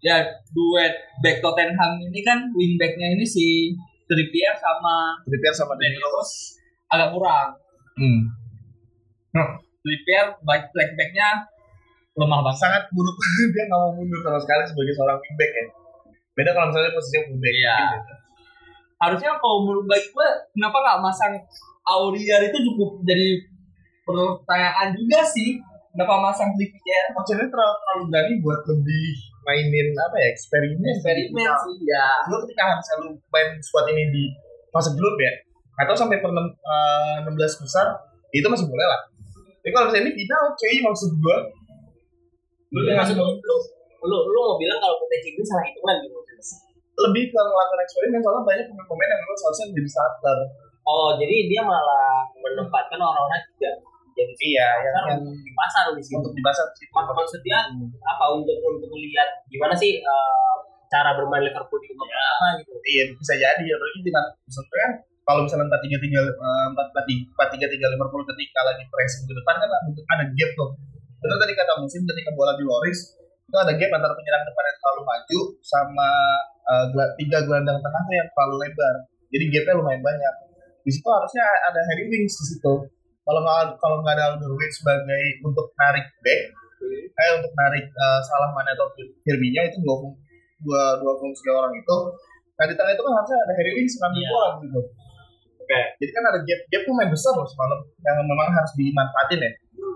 ya 0.01 0.25
duet 0.53 0.93
back 1.21 1.41
Tottenham 1.45 2.01
ini 2.01 2.25
kan 2.25 2.49
wingbacknya 2.57 3.13
ini 3.13 3.25
si 3.25 3.73
Trippier 4.09 4.53
sama 4.57 5.17
Trippier 5.25 5.53
sama 5.53 5.77
Danny 5.77 5.93
Danny 5.93 6.09
Rose. 6.09 6.57
Agak 6.89 7.13
kurang. 7.13 7.49
Hmm. 8.01 8.19
Trippier 9.85 10.33
back 10.41 10.73
backnya 10.73 11.45
lemah 12.17 12.41
banget. 12.41 12.57
Sangat 12.57 12.83
buruk 12.89 13.13
dia 13.53 13.63
nggak 13.69 13.77
mau 13.77 13.93
mundur 13.93 14.17
sama 14.25 14.41
sekali 14.41 14.65
sebagai 14.65 14.93
seorang 14.97 15.17
wingback 15.21 15.51
ya. 15.53 15.65
Beda 16.33 16.49
kalau 16.51 16.67
misalnya 16.73 16.91
posisinya 16.91 17.21
fullback. 17.29 17.55
Iya. 17.55 17.77
harusnya 18.95 19.35
kalau 19.37 19.67
menurut 19.67 19.85
bagi 19.85 20.07
gue 20.07 20.27
kenapa 20.55 20.77
nggak 20.79 20.99
masang 21.03 21.35
Aurier 21.85 22.41
itu 22.41 22.57
cukup 22.71 23.03
jadi 23.03 23.27
pertanyaan 24.01 24.95
juga 24.95 25.19
sih 25.21 25.59
kenapa 25.91 26.15
masang 26.23 26.49
Trippier 26.55 27.05
Maksudnya 27.11 27.47
terlalu, 27.51 27.75
terlalu 27.75 28.03
berani 28.07 28.33
buat 28.39 28.61
lebih 28.65 29.07
mainin 29.45 29.87
apa 29.99 30.15
ya 30.17 30.27
eksperimen. 30.33 30.81
eksperimen 30.95 31.43
Nah, 31.43 31.59
sih 31.59 31.75
ya 31.85 32.05
lu 32.31 32.35
ketika 32.47 32.63
harus 32.71 32.87
lu 33.03 33.07
main 33.29 33.47
squad 33.61 33.85
ini 33.93 34.03
di 34.09 34.23
fase 34.71 34.95
grup 34.95 35.15
ya 35.19 35.31
atau 35.75 35.93
sampai 35.93 36.23
per 36.23 36.31
enam- 36.31 36.55
eh, 36.55 37.15
16 37.27 37.61
besar 37.67 37.85
itu 38.31 38.47
masih 38.47 38.65
boleh 38.65 38.85
lah 38.87 39.01
tapi 39.65 39.73
kalau 39.73 39.89
misalnya 39.89 40.05
ini 40.05 40.13
final 40.13 40.43
cuy 40.53 40.77
maksud 40.77 41.09
gua. 41.17 41.37
Lu 42.69 42.79
dengan 42.85 43.01
maksud 43.01 43.17
lu, 43.17 43.57
lu, 44.05 44.17
lu, 44.29 44.39
mau 44.45 44.61
bilang 44.61 44.77
kalau 44.77 44.93
potensi 45.01 45.33
ini 45.33 45.41
salah 45.41 45.65
hitungan 45.65 46.05
gitu. 46.05 46.21
lebih 46.95 47.27
ke 47.27 47.35
melakukan 47.35 47.81
eksperimen 47.81 48.23
soalnya 48.23 48.45
banyak 48.45 48.65
pemain-pemain 48.71 49.09
yang 49.09 49.19
memang 49.25 49.37
seharusnya 49.41 49.65
menjadi 49.73 49.89
starter. 49.89 50.37
Oh, 50.85 51.09
jadi 51.17 51.49
dia 51.49 51.59
malah 51.65 52.29
menempatkan 52.39 53.01
orang-orang 53.01 53.41
juga. 53.51 53.73
Jadi 54.15 54.31
iya 54.53 54.69
yang, 54.79 54.93
pasar 54.95 55.03
yang 55.11 55.21
di 55.27 55.51
pasar 55.51 55.85
di 55.97 56.03
situ. 56.05 56.21
untuk 56.21 56.31
dibahas 56.37 56.61
di 56.71 56.77
situ. 56.85 56.91
Mak- 56.93 57.11
maksudnya 57.11 57.57
apa 58.05 58.25
untuk 58.37 58.55
untuk 58.63 58.87
melihat 58.93 59.27
gimana 59.49 59.73
sih 59.75 59.97
eh, 59.99 60.55
cara 60.93 61.17
bermain 61.17 61.41
Liverpool 61.41 61.81
di 61.81 61.89
babak 61.91 62.07
pertama 62.07 62.47
gitu. 62.61 62.71
iya 62.85 63.03
bisa 63.11 63.33
jadi 63.35 63.65
apalagi 63.65 63.99
dengan 64.05 64.25
misalnya 64.45 64.87
kalau 65.25 65.41
misalnya 65.41 65.65
empat 65.65 65.81
tiga 65.81 65.97
tiga 65.97 66.19
empat 66.69 66.87
empat 66.93 67.47
tiga 67.57 67.67
tiga 67.67 67.85
Liverpool 67.89 68.21
ketika 68.29 68.59
lagi 68.61 68.85
pressing 68.87 69.25
ke 69.25 69.33
depan 69.33 69.55
kan 69.57 69.69
ada 70.13 70.23
gap 70.29 70.51
tuh. 70.53 70.69
Betul 71.17 71.37
tadi 71.41 71.53
kata 71.57 71.73
musim 71.81 72.05
ketika 72.05 72.29
bola 72.37 72.53
di 72.53 72.61
Loris 72.61 72.99
itu 73.45 73.57
ada 73.57 73.73
gap 73.73 73.89
antara 73.89 74.13
penyerang 74.13 74.45
depan 74.45 74.63
yang 74.69 74.77
terlalu 74.77 75.01
maju 75.05 75.39
sama 75.65 76.09
eh, 76.65 76.85
gela- 76.93 77.13
tiga 77.17 77.37
gelandang 77.41 77.79
tengah 77.81 78.01
tuh 78.05 78.15
yang 78.15 78.29
terlalu 78.29 78.55
lebar. 78.69 78.95
Jadi 79.33 79.43
gapnya 79.49 79.73
lumayan 79.81 80.01
banyak. 80.05 80.33
Di 80.85 80.91
situ 80.93 81.07
harusnya 81.09 81.45
ada 81.65 81.81
Harry 81.89 82.05
Winks 82.05 82.35
di 82.37 82.45
situ. 82.53 82.73
Kalau 83.25 83.39
nggak 83.41 83.81
kalau 83.81 84.05
nggak 84.05 84.13
ada 84.21 84.37
Alderweireld 84.37 84.73
sebagai 84.77 85.23
untuk 85.41 85.73
narik 85.73 86.05
back 86.21 86.41
kayak 87.17 87.33
untuk 87.41 87.53
narik 87.57 87.85
eh, 87.89 88.19
salah 88.29 88.53
mana 88.53 88.69
atau 88.77 88.85
Firmino 89.25 89.61
itu 89.65 89.77
dua 89.81 89.97
dua 90.61 90.83
dua 91.01 91.13
fungsi 91.17 91.49
orang 91.49 91.73
itu. 91.73 91.97
Nah 92.55 92.65
di 92.69 92.75
tengah 92.77 92.93
itu 92.93 93.01
kan 93.01 93.13
harusnya 93.17 93.37
ada 93.41 93.53
Harry 93.57 93.73
Winks 93.73 93.95
ngambil 93.97 94.21
Iya. 94.21 94.29
bola 94.29 94.49
gitu 94.61 94.81
Oke. 95.65 95.81
jadi 95.97 96.11
kan 96.13 96.23
ada 96.29 96.39
gap 96.45 96.59
gap 96.69 96.81
pemain 96.85 97.09
besar 97.09 97.33
loh 97.33 97.47
semalam 97.49 97.81
yang 98.05 98.21
memang 98.21 98.53
harus 98.53 98.71
dimanfaatin 98.77 99.41
ya. 99.41 99.51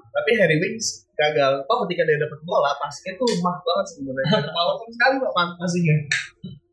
Tapi 0.09 0.29
Harry 0.41 0.57
Winks 0.57 1.05
gagal. 1.13 1.61
Oh 1.69 1.85
ketika 1.85 2.09
dia 2.09 2.17
dapat 2.17 2.41
bola 2.41 2.73
passingnya 2.81 3.21
tuh 3.21 3.29
lemah 3.29 3.61
banget 3.61 3.85
sebenarnya. 3.93 4.49
Sama 4.49 4.73
sekali 4.89 5.15
pak 5.21 5.31
passingnya 5.61 5.95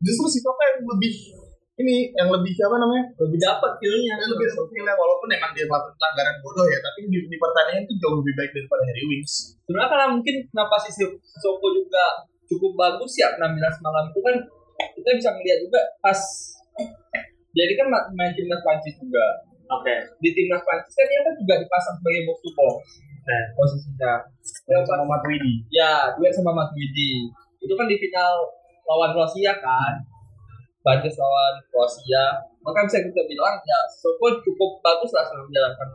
justru 0.01 0.25
si 0.29 0.39
Papa 0.41 0.61
yang 0.65 0.85
lebih 0.89 1.13
ini 1.77 2.09
yang 2.17 2.33
lebih 2.33 2.57
apa 2.57 2.75
namanya? 2.81 3.05
Lebih 3.21 3.37
dapat 3.37 3.71
feelnya. 3.77 4.17
Yang 4.17 4.33
lebih 4.33 4.47
sempurna 4.49 4.93
walaupun 4.97 5.29
emang 5.29 5.53
dia 5.53 5.69
melakukan 5.69 5.93
pelanggaran 5.93 6.35
bodoh 6.41 6.65
ya 6.65 6.79
tapi 6.81 7.05
di, 7.05 7.17
di 7.29 7.37
pertandingan 7.37 7.85
itu 7.85 7.93
jauh 8.01 8.17
lebih 8.17 8.33
baik 8.33 8.51
daripada 8.57 8.83
Harry 8.89 9.05
Winks 9.05 9.61
sebenarnya 9.61 9.89
karena 9.93 10.07
mungkin 10.09 10.35
kenapa 10.49 10.75
si 10.81 10.89
Soko 11.37 11.67
juga 11.69 12.25
cukup 12.47 12.71
bagus 12.73 13.11
ya 13.19 13.35
penampilan 13.37 13.69
semalam 13.69 14.09
itu 14.09 14.19
kan 14.23 14.35
kita 14.95 15.09
bisa 15.19 15.29
melihat 15.37 15.59
juga 15.61 15.81
pas 16.01 16.19
jadi 17.57 17.73
kan 17.73 17.87
ma- 17.89 18.07
main 18.13 18.31
timnas 18.37 18.61
Prancis 18.61 18.95
juga. 19.01 19.25
Oke. 19.67 19.91
di 20.23 20.31
timnas 20.31 20.63
Prancis 20.63 20.95
kan 20.95 21.05
dia 21.11 21.19
kan 21.27 21.33
juga 21.35 21.53
dipasang 21.59 21.95
sebagai 21.99 22.21
box 22.23 22.37
to 22.39 22.49
box. 22.55 22.75
Nah. 23.27 23.43
posisinya. 23.59 24.13
Yang 24.71 24.83
sama 24.87 25.03
Matuidi. 25.03 25.53
Ya 25.67 26.15
duet 26.15 26.31
sama 26.31 26.55
Matuidi. 26.55 27.27
Itu 27.59 27.73
kan 27.75 27.91
di 27.91 27.99
final 27.99 28.47
lawan 28.87 29.11
Kroasia 29.11 29.51
kan. 29.59 29.99
Prancis 30.79 31.19
lawan 31.19 31.59
Kroasia. 31.67 32.39
Maka 32.63 32.87
bisa 32.87 33.03
kita 33.03 33.21
bilang 33.27 33.59
ya 33.59 33.79
Soko 33.91 34.39
cukup 34.39 34.79
bagus 34.79 35.11
lah 35.11 35.27
selama 35.27 35.51
menjalankan 35.51 35.89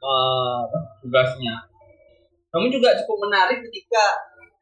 apa, 0.00 0.78
tugasnya. 1.04 1.54
Namun 2.56 2.72
juga 2.72 2.96
cukup 3.04 3.28
menarik 3.28 3.60
ketika 3.60 4.04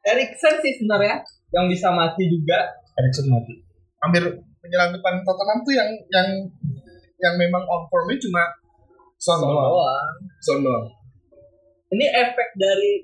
Eriksen 0.03 0.59
sih 0.59 0.75
sebenarnya 0.79 1.23
yang 1.55 1.71
bisa 1.71 1.91
mati 1.95 2.27
juga. 2.27 2.75
Erikson 2.99 3.31
mati. 3.31 3.55
Hampir 4.03 4.23
penyerang 4.59 4.91
depan 4.95 5.23
Tottenham 5.23 5.59
tuh 5.63 5.73
yang 5.75 5.89
yang 6.11 6.27
yang 7.19 7.35
memang 7.35 7.63
on 7.67 7.83
formnya 7.91 8.15
cuma 8.19 8.43
Son 9.19 9.43
doang. 9.43 10.15
Son 10.39 10.63
doang 10.63 10.87
Ini 11.91 12.05
efek 12.07 12.49
dari 12.55 13.03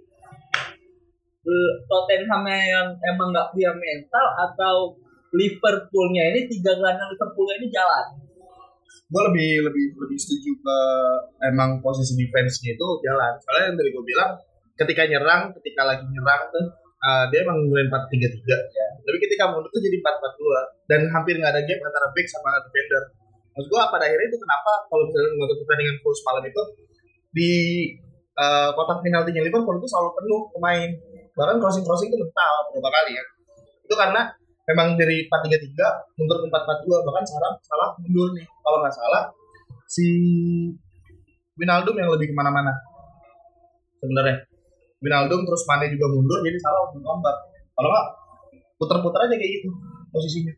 eh, 1.43 1.71
Tottenham 1.89 2.43
yang 2.47 2.87
emang 3.03 3.33
nggak 3.35 3.51
punya 3.51 3.71
mental 3.75 4.25
atau 4.49 4.95
Liverpoolnya 5.35 6.31
ini 6.31 6.47
tiga 6.47 6.71
gelandang 6.79 7.11
Liverpoolnya 7.11 7.55
ini 7.59 7.67
jalan. 7.71 8.07
gue 9.05 9.21
lebih 9.21 9.69
lebih 9.69 9.85
lebih 10.01 10.17
setuju 10.17 10.49
ke 10.65 10.77
emang 11.45 11.77
posisi 11.77 12.17
defense-nya 12.17 12.73
itu 12.73 12.87
jalan 13.05 13.37
soalnya 13.37 13.69
yang 13.69 13.77
tadi 13.77 13.89
gue 13.93 14.01
bilang 14.01 14.31
ketika 14.81 15.03
nyerang 15.05 15.41
ketika 15.61 15.81
lagi 15.85 16.05
nyerang 16.09 16.41
tuh 16.49 16.65
uh, 17.01 17.25
dia 17.31 17.43
emang 17.43 17.57
mulai 17.67 17.87
empat 17.87 18.07
tiga 18.11 18.27
tiga. 18.31 18.57
Tapi 19.05 19.17
ketika 19.21 19.51
mundur 19.51 19.69
tuh 19.69 19.81
jadi 19.83 19.97
empat 19.99 20.15
empat 20.21 20.33
dua. 20.39 20.59
Dan 20.85 20.99
hampir 21.11 21.37
nggak 21.37 21.51
ada 21.51 21.61
gap 21.65 21.79
antara 21.81 22.07
back 22.13 22.27
sama 22.29 22.49
defender. 22.61 23.03
Maksud 23.55 23.67
gue 23.71 23.79
pada 23.79 24.03
akhirnya 24.03 24.27
itu 24.27 24.37
kenapa 24.37 24.71
kalau 24.91 25.03
misalnya 25.07 25.29
nonton 25.39 25.57
pertandingan 25.63 25.95
full 26.03 26.15
semalam 26.15 26.43
itu 26.43 26.61
di 27.31 27.51
uh, 28.35 28.69
kotak 28.75 28.99
penaltinya 28.99 29.41
Liverpool 29.43 29.79
itu 29.79 29.87
selalu 29.87 30.09
penuh 30.19 30.41
pemain. 30.51 30.89
Bahkan 31.35 31.55
crossing 31.63 31.83
crossing 31.87 32.11
itu 32.11 32.19
mental 32.19 32.53
beberapa 32.71 32.89
kali 32.91 33.11
ya. 33.15 33.23
Itu 33.87 33.95
karena 33.95 34.27
memang 34.65 34.97
dari 34.99 35.23
4-3-3 35.29 36.19
mundur 36.19 36.37
ke 36.41 36.47
4-4-2 36.51 37.07
bahkan 37.07 37.23
salah 37.23 37.51
salah 37.63 37.89
mundur 38.03 38.35
nih. 38.35 38.43
Kalau 38.43 38.77
nggak 38.83 38.95
salah 38.95 39.23
si 39.87 40.07
Winaldum 41.55 41.95
yang 41.95 42.11
lebih 42.11 42.31
ke 42.31 42.35
mana-mana. 42.35 42.75
Sebenarnya 44.03 44.43
Winaldum 45.03 45.43
terus 45.43 45.63
Mane 45.67 45.91
juga 45.91 46.07
mundur 46.11 46.39
jadi 46.43 46.59
salah 46.59 46.87
untuk 46.87 47.03
ombak 47.03 47.35
kalau 47.75 47.89
nggak 47.91 48.07
puter-puter 48.79 49.19
aja 49.27 49.35
kayak 49.35 49.51
gitu 49.59 49.69
posisinya 50.11 50.53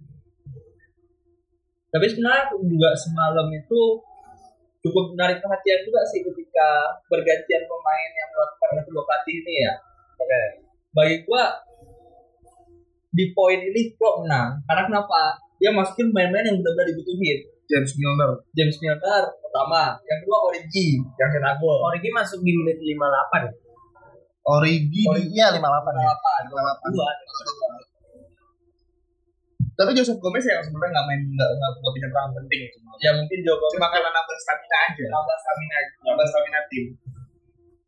Tapi 1.88 2.06
sebenarnya 2.14 2.52
juga 2.52 2.94
semalam 2.94 3.48
itu 3.50 3.82
cukup 4.86 5.16
menarik 5.16 5.40
perhatian 5.40 5.82
juga 5.88 6.04
sih 6.06 6.20
ketika 6.22 6.68
bergantian 7.08 7.64
pemain 7.64 8.12
yang 8.12 8.30
melakukan 8.36 8.68
oleh 8.76 8.84
kedua 8.86 9.04
pelatih 9.08 9.36
ini 9.40 9.54
ya. 9.66 9.74
Bagi 10.92 11.16
gua 11.24 11.48
di 13.16 13.32
poin 13.32 13.60
ini 13.64 13.96
Klopp 13.96 14.28
menang. 14.28 14.62
Karena 14.68 14.84
kenapa? 14.84 15.40
Dia 15.58 15.74
masukin 15.74 16.12
pemain-pemain 16.12 16.46
yang 16.46 16.58
benar-benar 16.60 16.88
dibutuhin. 16.92 17.40
James 17.68 17.92
Milner 18.00 18.32
James 18.56 18.78
Milner 18.80 19.24
pertama, 19.44 19.96
yang 20.08 20.20
kedua 20.24 20.38
Origi 20.52 21.04
yang 21.18 21.30
cetak 21.34 21.56
gol. 21.60 21.82
Origi 21.88 22.12
masuk 22.14 22.40
di 22.44 22.52
menit 22.56 22.78
58 22.80 23.67
Origi 24.48 25.04
Origi. 25.04 25.36
iya 25.36 25.52
58 25.52 25.60
ya 25.60 26.12
58. 26.16 26.56
58 26.56 26.96
Dua. 26.96 27.10
tapi 29.78 29.92
Joseph 29.94 30.18
Gomez 30.18 30.42
yang 30.42 30.58
sebenarnya 30.60 30.90
nggak 30.90 31.06
main 31.06 31.22
nggak 31.28 31.50
nggak 31.54 31.92
punya 31.94 32.10
peran 32.10 32.32
penting 32.34 32.60
itu 32.66 32.78
Ya 32.98 33.14
mungkin 33.14 33.40
Joko 33.46 33.66
cuma 33.78 33.94
karena 33.94 34.10
nambah 34.10 34.38
stamina 34.42 34.78
aja 34.90 35.04
16 35.06 35.14
stamina 35.38 35.76
aja. 35.78 35.94
nambah 36.02 36.26
stamina 36.26 36.60
tim 36.66 36.86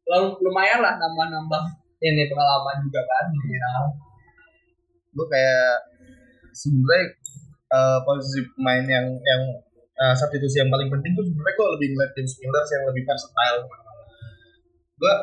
Lalu 0.05 0.27
lumayan 0.41 0.79
lah 0.81 0.93
nambah-nambah 0.97 1.63
ini 1.99 2.25
pengalaman 2.25 2.77
juga 2.81 3.01
kan 3.03 3.25
final. 3.41 3.83
gue 5.09 5.25
kayak 5.27 5.73
sebenarnya 6.53 7.05
eh, 7.69 7.99
posisi 8.05 8.39
pemain 8.53 8.85
yang 8.85 9.07
yang 9.17 9.41
eh, 9.97 10.13
substitusi 10.13 10.61
yang 10.61 10.69
paling 10.69 10.89
penting 10.89 11.11
tuh 11.13 11.25
sebenarnya 11.25 11.55
gue 11.57 11.67
lebih 11.73 11.87
ngeliat 11.91 12.11
James 12.13 12.33
Milner 12.37 12.63
yang 12.63 12.83
lebih 12.85 13.03
versatile 13.03 13.59
gue 14.95 15.13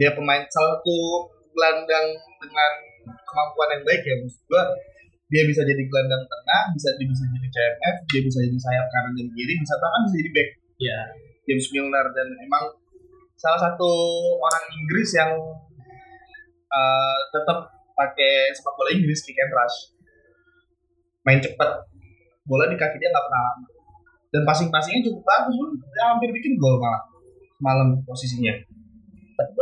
dia 0.00 0.16
pemain 0.16 0.40
salah 0.48 0.80
satu 0.80 1.28
gelandang 1.52 2.08
dengan 2.40 2.72
kemampuan 3.04 3.68
yang 3.76 3.84
baik 3.84 4.00
ya 4.00 4.16
maksud 4.16 4.40
gue 4.48 4.64
dia 5.30 5.42
bisa 5.44 5.60
jadi 5.62 5.82
gelandang 5.84 6.24
tengah 6.24 6.62
bisa 6.72 6.88
dia 6.96 7.06
bisa 7.06 7.24
jadi 7.28 7.48
CMF 7.52 7.96
dia 8.08 8.20
bisa 8.24 8.38
jadi 8.40 8.58
sayap 8.58 8.86
kanan 8.88 9.12
dan 9.12 9.28
kiri 9.36 9.54
bisa 9.60 9.74
bahkan 9.76 10.00
bisa 10.08 10.16
jadi 10.24 10.30
back. 10.32 10.48
Ya 10.80 10.98
James 11.44 11.66
Milner 11.76 12.06
dan 12.16 12.28
emang 12.40 12.64
salah 13.36 13.60
satu 13.60 13.92
orang 14.40 14.64
Inggris 14.72 15.12
yang 15.12 15.36
uh, 16.72 17.18
tetap 17.30 17.68
pakai 17.92 18.56
sepak 18.56 18.72
bola 18.72 18.90
Inggris 18.96 19.20
kick 19.20 19.36
and 19.36 19.52
rush. 19.52 19.92
Main 21.28 21.44
cepet. 21.44 21.70
Bola 22.48 22.72
di 22.72 22.80
kaki 22.80 22.96
dia 22.96 23.12
nggak 23.12 23.26
pernah 23.28 23.68
dan 24.30 24.42
passing-passingnya 24.46 25.10
cukup 25.10 25.26
bagus 25.26 25.74
dia 25.90 26.06
hampir 26.06 26.30
bikin 26.30 26.54
gol 26.56 26.78
malah 26.78 27.02
malam 27.60 27.98
posisinya. 28.06 28.54
Tapi 29.36 29.58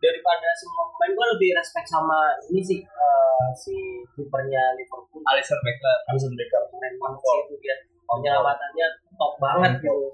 daripada 0.00 0.48
semua 0.56 0.88
pemain 0.96 1.12
gue 1.12 1.26
lebih 1.36 1.50
respect 1.52 1.86
sama 1.88 2.32
ini 2.48 2.60
sih 2.64 2.80
eh, 2.80 3.48
si 3.52 3.76
kipernya 4.16 4.72
Liverpool. 4.74 5.20
Alisson 5.28 5.60
Becker. 5.60 5.96
Alisson 6.08 6.32
Becker 6.32 6.62
keren 6.72 6.94
banget 6.96 7.18
sih 7.20 7.38
itu 7.44 7.54
dia. 7.60 7.76
Penyelamatannya 8.08 8.86
top 9.20 9.36
banget 9.36 9.84
gitu 9.84 10.08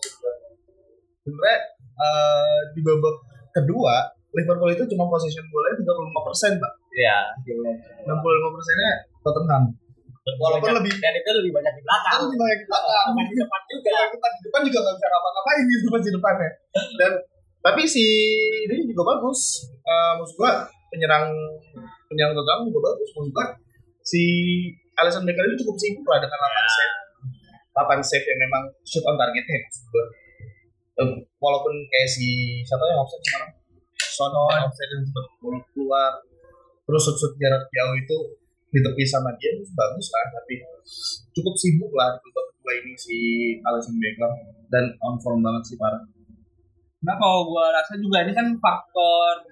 sebenarnya 1.24 1.58
uh, 1.96 2.58
di 2.76 2.80
babak 2.84 3.16
kedua 3.56 4.12
Liverpool 4.34 4.70
itu 4.74 4.84
cuma 4.92 5.06
possession 5.08 5.46
bolanya 5.48 5.78
35 5.78 6.26
persen 6.26 6.52
pak. 6.58 6.72
Iya. 6.90 7.18
65 8.02 8.10
persennya 8.58 8.92
Tottenham. 9.22 9.64
Walaupun 10.24 10.74
lebih 10.80 10.90
dan 10.98 11.14
itu 11.14 11.30
lebih 11.38 11.52
banyak 11.54 11.72
di 11.78 11.82
belakang. 11.86 12.12
Kan 12.18 12.20
lebih 12.26 12.38
banyak 12.42 12.58
di 12.58 12.66
belakang. 12.66 13.06
Di 13.14 13.36
depan 13.38 13.60
juga. 13.70 13.92
Di 13.94 14.10
depan, 14.10 14.30
di 14.34 14.42
depan 14.42 14.60
juga 14.66 14.78
nggak 14.82 14.94
bisa 14.98 15.06
ngapa-ngapain 15.06 15.62
gitu 15.70 15.86
pas 15.86 16.02
di 16.02 16.10
depannya. 16.10 16.50
Dan 16.98 17.12
tapi 17.64 17.82
si 17.88 18.04
ini 18.68 18.84
juga 18.92 19.16
bagus. 19.16 19.64
Eh 19.80 20.12
maksud 20.20 20.36
gua 20.36 20.68
penyerang 20.92 21.32
penyerang 22.12 22.36
Tottenham 22.36 22.68
juga 22.68 22.92
bagus. 22.92 23.08
Maksud 23.16 23.32
gua 23.32 23.46
si 24.04 24.22
Alisson 25.00 25.24
Becker 25.24 25.48
itu 25.48 25.64
cukup 25.64 25.76
sibuk 25.80 26.04
lah 26.04 26.20
dengan 26.20 26.36
8 26.36 26.76
save. 26.76 26.96
8 27.72 28.04
save 28.04 28.26
yang 28.28 28.40
memang 28.44 28.62
shoot 28.84 29.02
on 29.08 29.16
target 29.16 29.44
ya 29.48 29.58
maksud 29.64 29.84
gua. 29.88 30.04
Walaupun 31.40 31.74
kayak 31.88 32.08
si 32.12 32.60
siapa 32.62 32.84
yang 32.86 33.02
offset 33.02 33.18
sekarang 33.24 33.50
Son 34.14 34.30
yang 34.30 34.62
offset 34.70 34.86
yang 34.94 35.02
sempat 35.02 35.26
keluar 35.74 36.12
terus 36.86 37.02
shoot 37.02 37.16
shoot 37.18 37.34
jarak 37.40 37.66
jauh 37.66 37.96
itu 37.98 38.18
di 38.70 38.78
tepi 38.78 39.02
sama 39.02 39.34
dia 39.40 39.50
itu 39.54 39.66
bagus 39.74 40.06
lah 40.14 40.38
tapi 40.38 40.54
cukup 41.34 41.54
sibuk 41.58 41.90
lah 41.98 42.14
di 42.22 42.30
kedua 42.30 42.72
ini 42.78 42.92
si 42.94 43.16
Alisson 43.66 43.98
Becker 43.98 44.30
dan 44.70 44.94
on 45.02 45.18
form 45.18 45.42
banget 45.42 45.62
sih 45.66 45.76
parah 45.78 45.98
Nah 47.04 47.14
kalau 47.20 47.44
gua 47.52 47.68
rasa 47.68 48.00
juga 48.00 48.24
ini 48.24 48.32
kan 48.32 48.48
faktor 48.56 49.44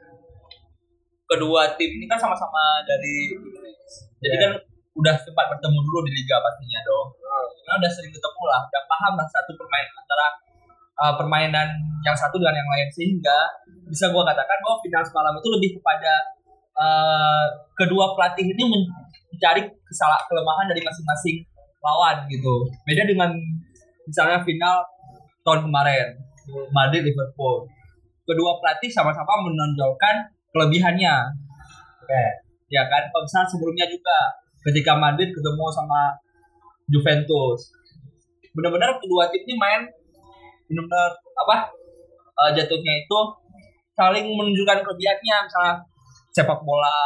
kedua 1.28 1.76
tim 1.76 1.90
ini 2.00 2.08
kan 2.08 2.16
sama-sama 2.16 2.80
dari 2.88 3.36
Inggris. 3.36 3.92
Jadi 4.24 4.36
kan 4.40 4.52
udah 4.92 5.14
sempat 5.20 5.48
bertemu 5.52 5.78
dulu 5.84 6.04
di 6.08 6.12
liga 6.16 6.36
pastinya 6.40 6.80
dong. 6.84 7.08
Karena 7.64 7.74
udah 7.80 7.90
sering 7.92 8.12
ketemu 8.12 8.42
lah, 8.48 8.60
udah 8.68 8.82
paham 8.88 9.12
lah 9.16 9.28
satu 9.28 9.52
permain 9.56 9.88
antara 9.96 10.26
uh, 11.00 11.14
permainan 11.16 11.68
yang 12.04 12.16
satu 12.16 12.36
dengan 12.36 12.56
yang 12.56 12.68
lain 12.68 12.88
sehingga 12.92 13.38
bisa 13.88 14.08
gua 14.08 14.24
katakan 14.24 14.56
bahwa 14.64 14.76
final 14.80 15.04
semalam 15.04 15.32
itu 15.36 15.48
lebih 15.52 15.70
kepada 15.80 16.12
uh, 16.76 17.44
kedua 17.76 18.16
pelatih 18.16 18.48
ini 18.48 18.64
men- 18.68 18.92
mencari 19.32 19.64
kesalahan 19.64 20.24
kelemahan 20.28 20.66
dari 20.68 20.80
masing-masing 20.84 21.36
lawan 21.80 22.16
gitu. 22.28 22.68
Beda 22.84 23.04
dengan 23.08 23.32
misalnya 24.04 24.40
final 24.44 24.84
tahun 25.42 25.66
kemarin 25.66 26.31
Madrid 26.72 27.02
Liverpool. 27.06 27.66
Kedua 28.22 28.58
pelatih 28.62 28.90
sama-sama 28.92 29.42
menonjolkan 29.44 30.30
kelebihannya. 30.54 31.14
Oke. 32.02 32.24
Ya 32.72 32.88
kan, 32.88 33.04
misalnya 33.12 33.48
sebelumnya 33.48 33.86
juga 33.88 34.16
ketika 34.70 34.96
Madrid 34.96 35.28
ketemu 35.34 35.66
sama 35.74 36.16
Juventus. 36.88 37.72
Benar-benar 38.52 38.96
kedua 39.00 39.28
tim 39.32 39.44
ini 39.48 39.54
main 39.56 39.80
benar-benar 40.68 41.12
apa? 41.44 41.56
eh, 42.32 42.50
jatuhnya 42.56 42.92
itu 43.04 43.18
saling 43.92 44.24
menunjukkan 44.24 44.80
kelebihannya 44.82 45.36
misalnya 45.46 45.74
sepak 46.32 46.64
bola 46.64 46.96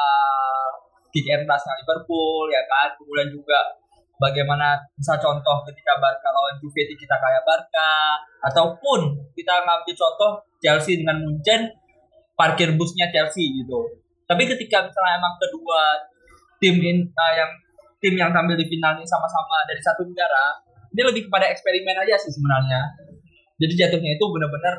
kick 1.10 1.26
and 1.26 1.44
Liverpool 1.48 2.46
ya 2.46 2.62
kan 2.70 2.94
kemudian 2.94 3.28
juga 3.34 3.58
bagaimana 4.16 4.80
misal 4.96 5.20
contoh 5.20 5.60
ketika 5.68 5.96
Barca 6.00 6.28
lawan 6.32 6.56
Juve 6.60 6.88
kita 6.88 7.16
kayak 7.16 7.42
Barca 7.44 7.90
ataupun 8.48 9.12
kita 9.36 9.64
ngambil 9.64 9.94
contoh 9.94 10.30
Chelsea 10.60 11.00
dengan 11.00 11.20
Munchen 11.20 11.68
parkir 12.36 12.72
busnya 12.76 13.08
Chelsea 13.12 13.52
gitu. 13.52 13.80
Tapi 14.26 14.48
ketika 14.48 14.84
misalnya 14.84 15.20
emang 15.20 15.34
kedua 15.38 15.96
tim 16.58 16.76
in, 16.80 16.98
uh, 17.12 17.32
yang 17.36 17.50
tim 18.00 18.14
yang 18.16 18.30
tampil 18.32 18.56
di 18.56 18.66
final 18.66 18.96
ini 18.96 19.06
sama-sama 19.06 19.64
dari 19.68 19.80
satu 19.80 20.02
negara 20.04 20.52
ini 20.92 21.02
lebih 21.04 21.28
kepada 21.28 21.52
eksperimen 21.52 21.96
aja 21.96 22.16
sih 22.16 22.32
sebenarnya. 22.32 22.80
Jadi 23.56 23.72
jatuhnya 23.76 24.16
itu 24.16 24.24
benar-benar 24.32 24.74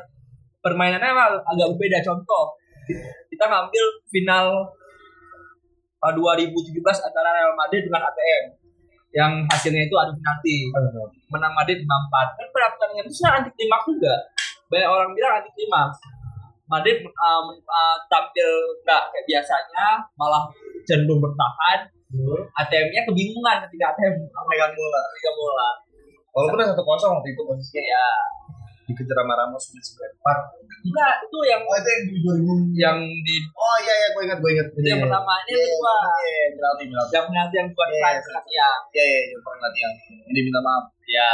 permainannya 0.62 1.42
agak 1.46 1.66
berbeda. 1.74 1.98
Contoh 2.02 2.58
kita 3.30 3.44
ngambil 3.46 3.84
final 4.10 4.46
uh, 6.02 6.12
2017 6.14 6.82
antara 6.82 7.28
Real 7.34 7.54
Madrid 7.54 7.86
dengan 7.86 8.02
ATM 8.06 8.57
yang 9.16 9.32
hasilnya 9.48 9.88
itu 9.88 9.94
adu 9.96 10.12
penalti. 10.20 10.56
Menang 11.32 11.52
Madrid 11.56 11.80
5-4 11.80 12.36
kan 12.36 12.46
pada 12.52 12.66
pertandingan 12.76 13.04
itu 13.08 13.14
sebenarnya 13.16 13.38
anti 13.40 13.50
klimaks 13.56 13.86
juga. 13.88 14.14
Banyak 14.68 14.88
orang 14.88 15.10
bilang 15.16 15.32
anti 15.40 15.50
klimaks. 15.56 15.98
Madrid 16.68 17.00
uh, 17.00 17.42
uh, 17.48 17.96
tampil 18.12 18.50
nggak 18.84 19.02
kayak 19.08 19.24
biasanya 19.24 19.86
malah 20.20 20.44
cenderung 20.84 21.24
bertahan. 21.24 21.88
ATM-nya 22.56 23.04
kebingungan 23.04 23.56
ketika 23.68 23.92
ATM 23.92 24.14
megang 24.48 24.72
bola. 24.76 25.02
megang 25.16 25.36
bola. 25.36 25.68
Walaupun 26.32 26.60
ada 26.60 26.72
satu 26.72 26.84
kosong 26.84 27.12
waktu 27.20 27.32
itu 27.32 27.42
posisinya. 27.44 27.84
Ya 27.84 28.06
dikejar 28.88 29.16
sama 29.20 29.34
Ramos 29.36 29.64
menit 29.70 29.84
94 29.84 30.58
enggak 30.88 31.14
itu 31.26 31.38
yang 31.44 31.62
oh 31.68 31.76
itu 31.76 31.88
yang 31.92 32.04
di 32.08 32.16
2000 32.24 32.82
yang 32.82 32.98
di 33.26 33.36
oh 33.52 33.76
iya 33.84 33.94
iya 33.94 34.08
gue 34.14 34.22
ingat 34.24 34.38
gue 34.38 34.50
ingat. 34.54 34.66
Itu 34.72 34.88
yang 34.88 35.02
pertama 35.02 35.32
ini 35.44 35.50
yang 35.52 35.62
kedua. 35.68 35.94
iya 36.24 36.44
penalti 36.54 36.82
penalti. 36.90 37.12
Yang 37.14 37.26
penalti 37.28 37.54
yang 37.54 37.68
Iya, 37.68 37.98
yeah. 37.98 38.12
ya 38.18 38.42
iya. 38.48 38.70
Iya 38.94 39.04
yang 39.34 39.42
penalti 39.42 39.78
yang 39.78 39.94
ini 40.28 40.40
minta 40.46 40.60
maaf. 40.62 40.84
Ya, 41.08 41.30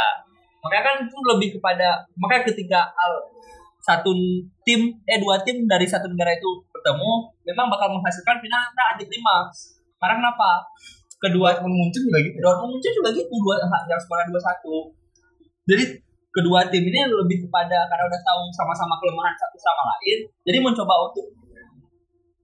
makanya 0.63 0.83
kan 0.87 0.95
itu 1.03 1.17
lebih 1.35 1.49
kepada 1.59 1.87
makanya 2.15 2.43
ketika 2.47 2.79
al, 2.95 3.11
satu 3.83 4.11
tim 4.65 4.97
eh 5.05 5.19
dua 5.21 5.43
tim 5.45 5.67
dari 5.69 5.85
satu 5.85 6.09
negara 6.09 6.33
itu 6.33 6.49
bertemu 6.73 7.11
memang 7.45 7.67
bakal 7.69 7.91
menghasilkan 7.93 8.39
final 8.41 8.61
antara 8.71 8.97
anti 8.97 9.05
klimaks. 9.05 9.77
Karena 9.99 10.21
kenapa? 10.21 10.65
Kedua 11.15 11.57
muncul 11.63 12.01
juga 12.05 12.19
gitu 12.21 12.37
Dortmund 12.43 12.77
muncul 12.77 12.91
juga 12.91 13.09
gitu 13.15 13.33
dua 13.41 13.55
yang 13.87 13.99
skor 13.99 14.19
dua 14.29 14.41
satu. 14.41 14.93
Jadi 15.65 16.04
kedua 16.35 16.67
tim 16.67 16.83
ini 16.83 16.99
lebih 17.07 17.47
kepada 17.47 17.87
karena 17.87 18.03
udah 18.11 18.21
tahu 18.27 18.41
sama-sama 18.51 18.99
kelemahan 18.99 19.31
satu 19.39 19.55
sama 19.55 19.83
lain, 19.95 20.19
jadi 20.43 20.57
mencoba 20.59 20.93
untuk 21.07 21.25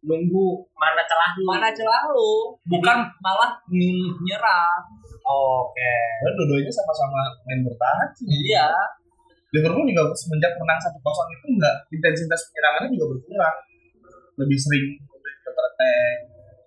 nunggu 0.02 0.48
mana 0.74 1.04
celah 1.06 1.32
lu 1.38 1.46
mana 1.46 1.70
celah 1.70 2.04
lu, 2.10 2.56
bukan 2.66 2.98
malah 3.22 3.52
ny- 3.70 4.16
nyerang. 4.26 4.82
oke 5.22 5.94
Dan 6.26 6.32
dua-duanya 6.34 6.72
sama-sama 6.74 7.22
main 7.46 7.62
bertahan 7.62 8.10
sih. 8.18 8.26
Iya. 8.26 8.66
Liverpool 9.52 9.84
juga 9.84 10.16
semenjak 10.16 10.56
menang 10.58 10.80
1-0 10.80 10.96
itu 11.36 11.46
enggak 11.60 11.76
intensitas 11.92 12.40
penyerangannya 12.50 12.90
juga 12.96 13.06
berkurang. 13.14 13.56
Lebih 14.40 14.58
sering 14.58 14.86
attack. 15.82 16.16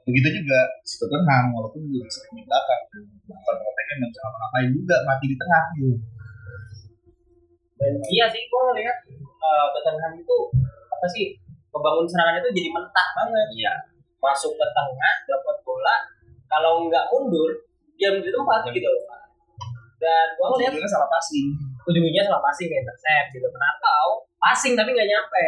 Begitu 0.05 0.29
juga 0.45 0.59
si 0.85 1.01
Tottenham 1.01 1.45
walaupun 1.57 1.81
juga 1.89 2.07
sering 2.13 2.33
di 2.37 2.43
belakang. 2.45 2.81
Counter 3.25 3.57
attack-nya 3.57 3.95
nggak 4.05 4.11
bisa 4.13 4.21
ngapa-ngapain 4.21 4.69
juga 4.77 4.97
mati 5.09 5.25
di 5.33 5.37
tengah 5.41 5.65
gitu. 5.81 5.97
Dan 7.85 7.93
iya 8.09 8.25
sih 8.33 8.41
gue 8.49 8.61
ngeliat 8.73 8.97
uh, 9.45 9.67
Tottenham 9.77 10.17
itu 10.17 10.37
apa 10.89 11.07
sih 11.13 11.37
membangun 11.69 12.09
serangan 12.09 12.41
itu 12.41 12.49
jadi 12.57 12.69
mentah 12.73 13.09
banget 13.13 13.47
Iya. 13.53 13.75
masuk 14.25 14.57
ke 14.57 14.67
tengah 14.73 15.15
dapat 15.29 15.57
bola 15.69 15.97
kalau 16.49 16.89
nggak 16.89 17.05
mundur 17.13 17.53
diam 18.01 18.17
di 18.25 18.31
tempat 18.33 18.65
gitu 18.73 18.89
loh 18.89 19.05
dan 20.01 20.27
gue 20.33 20.47
ngeliat 20.49 20.73
Ujungnya 20.73 20.89
salah 20.89 21.09
passing. 21.13 21.53
ujungnya 21.85 22.25
salah 22.25 22.41
passing 22.41 22.73
ke 22.73 22.77
intercept 22.81 23.29
gitu 23.37 23.45
atau 23.45 24.05
passing 24.41 24.73
tapi 24.73 24.97
nggak 24.97 25.05
nyampe 25.05 25.47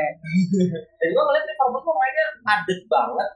dan 1.00 1.08
gue 1.08 1.22
ngeliat 1.24 1.44
Liverpool 1.48 1.80
tuh 1.80 1.94
mainnya 1.96 2.26
padet 2.44 2.80
banget 2.84 3.30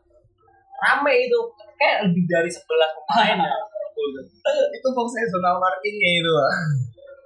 rame 0.80 1.14
itu 1.24 1.38
kayak 1.76 2.08
lebih 2.08 2.24
dari 2.28 2.48
11 2.48 2.64
pemain 2.68 3.36
ya. 3.36 3.56
itu 4.72 4.88
fungsinya 4.96 5.28
zonal 5.28 5.60
markingnya 5.60 6.10
itu. 6.24 6.32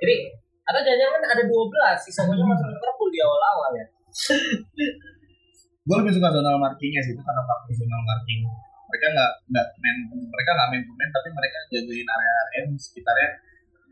Jadi 0.03 0.17
atau 0.65 0.81
jangan-jangan 0.81 1.21
ada 1.29 1.43
12 1.45 2.05
sisanya 2.09 2.45
masuk 2.45 2.67
Liverpool 2.73 3.11
di 3.13 3.21
awal-awal 3.21 3.71
ya. 3.77 3.87
Gue 5.85 5.97
lebih 6.01 6.17
suka 6.17 6.33
zonal 6.33 6.57
markingnya 6.57 7.05
sih 7.05 7.13
itu 7.13 7.21
karena 7.21 7.45
faktor 7.45 7.73
zonal 7.77 8.01
marking. 8.09 8.41
Mereka 8.89 9.07
nggak 9.13 9.33
nggak 9.53 9.67
main 9.85 9.97
mereka 10.09 10.51
nggak 10.57 10.69
main 10.73 10.83
pemain 10.89 11.11
tapi 11.13 11.29
mereka 11.37 11.59
jagain 11.69 12.09
area-area 12.09 12.61
sekitarnya. 12.81 13.29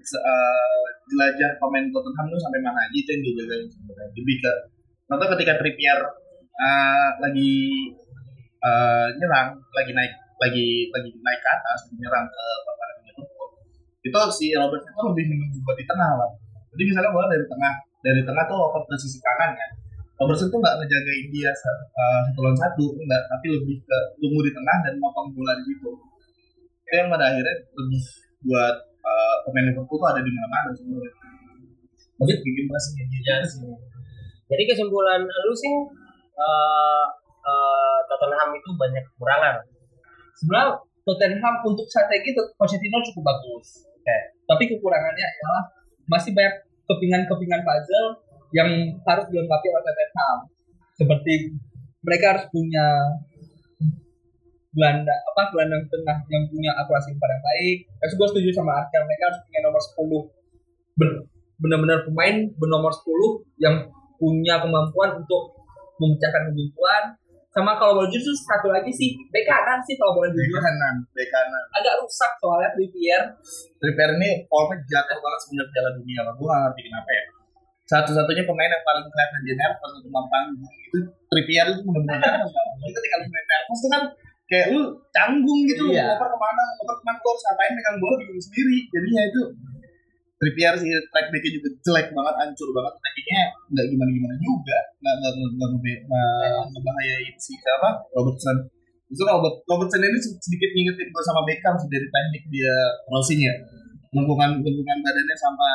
Se- 0.02 0.18
eh, 0.24 0.84
jelajah 1.12 1.50
pemain 1.60 1.84
Tottenham 1.92 2.26
tuh 2.32 2.40
sampai 2.40 2.60
mana 2.64 2.80
aja 2.80 2.96
itu 2.96 3.10
yang 3.12 3.20
dia 3.20 3.34
jagain 3.44 3.64
sebenarnya. 3.68 4.08
Lebih 4.16 4.36
ke 4.40 4.52
contoh 5.04 5.26
ketika 5.36 5.52
Trippier 5.60 6.00
eh, 6.56 7.10
lagi 7.20 7.52
eh, 8.64 9.06
nyerang 9.20 9.60
lagi 9.76 9.92
naik 9.92 10.12
lagi 10.40 10.88
lagi 10.88 11.10
naik 11.20 11.40
ke 11.44 11.48
atas 11.52 11.92
menyerang 11.92 12.24
ke 12.24 12.44
paparan 12.64 12.96
Liverpool 13.04 13.48
itu 14.02 14.18
si 14.34 14.46
Robert 14.56 14.82
itu 14.82 15.00
lebih 15.12 15.24
menunggu 15.28 15.58
buat 15.62 15.76
di 15.78 15.86
tengah 15.86 16.10
lah 16.18 16.30
jadi 16.72 16.82
misalnya 16.88 17.10
bola 17.12 17.28
dari 17.28 17.44
tengah 17.44 17.72
dari 18.02 18.22
tengah 18.24 18.44
tuh 18.48 18.58
oper 18.58 18.82
ke 18.88 18.96
sisi 18.98 19.18
kanan 19.22 19.52
kan. 19.54 19.70
Robertson 20.22 20.48
tuh 20.54 20.60
nggak 20.62 20.76
ngejagain 20.78 21.26
dia 21.34 21.50
uh, 21.50 22.20
satu 22.30 22.38
lawan 22.46 22.54
satu 22.54 22.84
enggak 22.94 23.22
tapi 23.26 23.46
lebih 23.58 23.76
ke 23.82 23.96
tunggu 24.22 24.40
di 24.46 24.52
tengah 24.54 24.76
dan 24.86 24.94
motong 25.02 25.28
bola 25.34 25.52
di 25.58 25.64
situ. 25.66 25.90
Itu 26.86 26.94
yang 26.94 27.08
pada 27.10 27.32
akhirnya 27.32 27.54
lebih 27.74 28.02
buat 28.46 28.76
uh, 29.02 29.36
pemain 29.48 29.66
Liverpool 29.70 29.98
tuh 29.98 30.08
ada 30.08 30.20
di 30.22 30.30
mana-mana 30.30 30.68
sebenarnya. 30.74 31.12
Tapi 32.22 32.32
bikin 32.38 32.64
passingnya 32.70 33.06
dia 33.10 33.36
sih. 33.42 33.66
Jadi 34.46 34.62
kesimpulan 34.68 35.24
lu 35.24 35.54
sih 35.56 35.74
uh, 36.38 37.06
uh, 37.42 37.98
Tottenham 38.06 38.54
itu 38.54 38.70
banyak 38.78 39.02
kekurangan. 39.14 39.58
Sebenarnya 40.38 40.78
Tottenham 41.02 41.54
untuk 41.66 41.86
strategi 41.90 42.30
Pochettino 42.54 43.02
cukup 43.10 43.22
bagus. 43.26 43.90
Oke. 43.90 44.16
Tapi 44.46 44.62
kekurangannya 44.70 45.24
adalah 45.24 45.81
masih 46.10 46.30
banyak 46.34 46.54
kepingan-kepingan 46.86 47.62
puzzle 47.62 48.08
yang 48.52 48.68
harus 49.08 49.24
dilengkapi 49.32 49.66
oleh 49.72 49.82
Tottenham. 49.84 50.38
Seperti 50.92 51.32
mereka 52.04 52.36
harus 52.36 52.44
punya 52.52 52.86
gelanda 54.72 55.12
apa 55.12 55.52
gelandang 55.52 55.84
tengah 55.88 56.18
yang 56.32 56.44
punya 56.48 56.72
akurasi 56.80 57.12
paling 57.16 57.40
baik. 57.44 57.76
Terus 58.00 58.14
gue 58.16 58.26
setuju 58.32 58.48
sama 58.56 58.72
Arkel 58.80 59.04
mereka 59.04 59.32
harus 59.32 59.40
punya 59.44 59.60
nomor 59.64 59.80
10 59.80 60.98
Ben- 60.98 61.22
benar-benar 61.62 62.02
pemain 62.08 62.36
bernomor 62.58 62.90
10 62.90 63.46
yang 63.62 63.86
punya 64.18 64.58
kemampuan 64.58 65.22
untuk 65.22 65.54
memecahkan 66.02 66.50
kebuntuan 66.50 67.02
sama 67.52 67.76
kalau 67.76 68.00
boleh 68.00 68.08
jujur 68.08 68.32
satu 68.32 68.72
lagi 68.72 68.88
sih. 68.88 69.12
Bek 69.28 69.44
kanan 69.44 69.76
sih 69.84 69.94
kalau 70.00 70.16
boleh 70.16 70.32
bek 70.32 70.40
jujur 70.48 70.60
kanan 70.60 70.94
bek 71.12 71.28
kanan. 71.28 71.62
Agak 71.76 72.00
rusak 72.00 72.32
soalnya 72.40 72.72
Trippier 72.72 73.22
Trippier 73.76 74.10
ini 74.16 74.48
formnya 74.48 74.80
jatuh 74.88 75.20
banget 75.20 75.38
semenjak 75.44 75.68
Piala 75.68 75.90
Dunia. 75.92 76.20
Lah 76.24 76.34
gue 76.34 76.48
ngerti 76.48 76.80
kenapa 76.88 77.10
ya. 77.12 77.24
Satu-satunya 77.82 78.48
pemain 78.48 78.72
yang 78.72 78.84
paling 78.88 79.04
kelihatan 79.04 79.40
dia 79.44 79.54
nervous 79.60 79.92
untuk 80.00 80.10
panggung 80.32 80.72
itu 80.72 80.98
Trippier 81.28 81.66
itu 81.68 81.80
benar-benar 81.84 82.18
nervous. 82.40 82.52
Jadi 82.80 82.92
ketika 82.96 83.14
lu 83.20 83.26
main 83.28 83.46
nervous 83.46 83.78
tuh 83.84 83.90
kan 83.92 84.02
kayak 84.48 84.66
lu 84.72 84.82
canggung 85.12 85.60
gitu 85.64 85.84
Iya. 85.92 86.12
ngoper 86.12 86.28
ke 86.28 86.38
mana 86.40 86.62
ngoper 86.76 86.94
ke 86.96 87.04
mana 87.04 87.18
kok 87.20 87.34
ngapain 87.36 87.72
megang 87.76 87.96
bola 88.00 88.14
bingung 88.20 88.40
sendiri. 88.40 88.78
Jadinya 88.88 89.22
itu 89.28 89.40
Trippier 90.42 90.74
sih 90.74 90.90
track 90.90 91.30
backnya 91.30 91.50
juga 91.54 91.68
jelek 91.86 92.06
banget 92.10 92.34
hancur 92.34 92.68
banget. 92.74 92.92
Trackingnya 92.98 93.42
nggak 93.70 93.86
gimana 93.94 94.10
gimana 94.10 94.34
juga. 94.42 94.78
Nggak 94.98 95.14
nggak 95.22 95.32
nggak 95.54 95.70
ngebahayain 96.74 97.34
si 97.38 97.54
siapa? 97.62 97.88
Robertson. 98.10 98.56
Itu 99.06 99.22
Robert 99.22 99.62
Robertson 99.70 100.02
ini 100.02 100.18
sedikit 100.18 100.70
ngingetin 100.74 101.14
gue 101.14 101.22
sama 101.22 101.46
Beckham 101.46 101.78
sih 101.78 101.86
dari 101.86 102.10
teknik 102.10 102.42
dia 102.50 102.74
crossing 103.06 103.38
ya. 103.38 103.54
Lengkungan 104.10 104.66
lengkungan 104.66 104.98
badannya 105.06 105.36
sama 105.38 105.70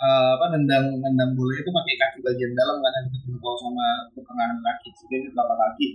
eh, 0.00 0.32
apa 0.40 0.46
nendang 0.56 0.88
nendang 1.04 1.36
bola 1.36 1.52
itu 1.52 1.68
pakai 1.68 1.94
kaki 2.00 2.18
bagian 2.24 2.56
dalam 2.56 2.80
kan 2.80 2.92
yang 3.04 3.06
ketempel 3.12 3.52
sama 3.60 4.08
pertengahan 4.16 4.56
kaki 4.64 4.88
jadi 4.96 5.14
ini 5.20 5.28
telapak 5.36 5.56
kaki. 5.60 5.86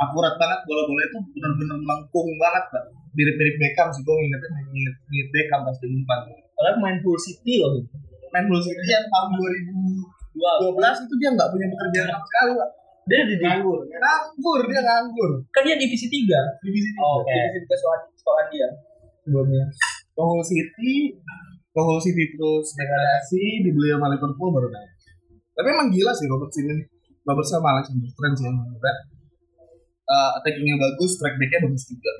Akurat 0.00 0.40
banget 0.40 0.60
bola-bola 0.64 1.02
itu 1.04 1.18
benar-benar 1.36 1.76
melengkung 1.76 2.28
banget 2.40 2.64
Pak. 2.72 2.84
mirip-mirip 3.16 3.56
Beckham 3.60 3.88
sih 3.92 4.00
gue 4.00 4.12
ngingetin 4.16 4.52
nginget, 4.72 4.96
nginget 5.12 5.28
Beckham 5.32 5.60
pas 5.64 5.76
di 5.76 5.88
umpan 5.92 6.20
padahal 6.56 6.76
main 6.80 6.98
full 7.04 7.20
city 7.20 7.60
loh 7.60 7.76
main 8.32 8.44
Blues 8.48 8.66
itu 8.66 8.82
yang 8.88 9.04
tahun 9.06 9.28
2012 10.36 11.04
itu 11.04 11.14
dia 11.20 11.30
nggak 11.32 11.48
punya 11.52 11.66
pekerjaan 11.72 12.08
sama 12.12 12.24
sekali 12.26 12.50
Pak. 12.56 12.70
dia 13.06 13.20
di 13.22 13.34
nganggur 13.38 13.78
nganggur 13.86 14.60
dia 14.66 14.80
nganggur 14.82 15.30
kan 15.52 15.62
dia 15.62 15.76
divisi 15.78 16.08
3 16.08 16.64
divisi 16.64 16.90
Oke. 16.98 17.30
divisi 17.30 17.58
3 17.64 17.80
sekolah 17.80 17.98
sekolah 18.18 18.44
dia 18.50 18.68
sebelumnya 19.22 19.64
ke 20.16 20.22
Hull 20.24 20.42
City 20.42 20.94
ke 21.70 21.80
Hull 21.80 22.00
City 22.02 22.24
terus 22.34 22.66
degradasi 22.74 23.42
dibeli 23.62 23.94
sama 23.94 24.10
Liverpool 24.10 24.50
baru 24.50 24.68
naik 24.72 24.90
tapi 25.56 25.68
emang 25.72 25.88
gila 25.92 26.12
sih 26.12 26.26
Robertson 26.28 26.66
ini 26.66 26.84
Robertson 27.24 27.60
sama 27.62 27.80
Alexander 27.80 28.06
Trent 28.14 28.38
sih 28.38 28.46
yang 28.46 28.54
menurut. 28.54 28.86
Eh, 30.06 30.30
attackingnya 30.38 30.78
bagus, 30.78 31.18
track 31.18 31.34
backnya 31.34 31.66
bagus 31.66 31.82
juga 31.90 32.14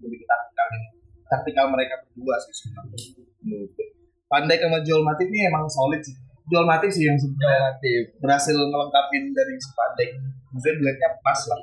lebih 0.00 0.24
taktikal 0.24 0.66
ini 0.72 0.88
taktikal 1.28 1.66
mereka 1.68 2.00
berdua 2.00 2.40
sih 2.40 2.52
sebenarnya 2.56 3.27
Dijk 3.48 4.60
sama 4.60 4.78
Joel 4.84 5.04
Matip 5.04 5.28
ini 5.28 5.48
emang 5.48 5.64
solid 5.68 6.00
sih. 6.04 6.16
Joel 6.48 6.68
Matip 6.68 6.90
sih 6.92 7.04
yang 7.04 7.16
sebenarnya 7.16 7.76
berhasil 8.20 8.56
ngelengkapin 8.56 9.32
dari 9.32 9.54
si 9.56 9.70
Dijk 9.72 10.10
maksudnya 10.52 10.74
duetnya 10.80 11.08
pas 11.20 11.40
lah. 11.48 11.60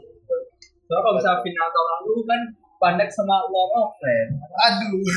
Soalnya 0.86 1.02
kalau 1.02 1.16
misalnya 1.18 1.40
final 1.42 1.68
tahun 1.74 1.88
lalu 1.90 2.14
kan 2.30 2.42
Pandek 2.76 3.10
sama 3.10 3.40
Lord 3.50 3.72
of 3.82 3.98
Red. 4.04 4.30
Aduh. 4.36 5.08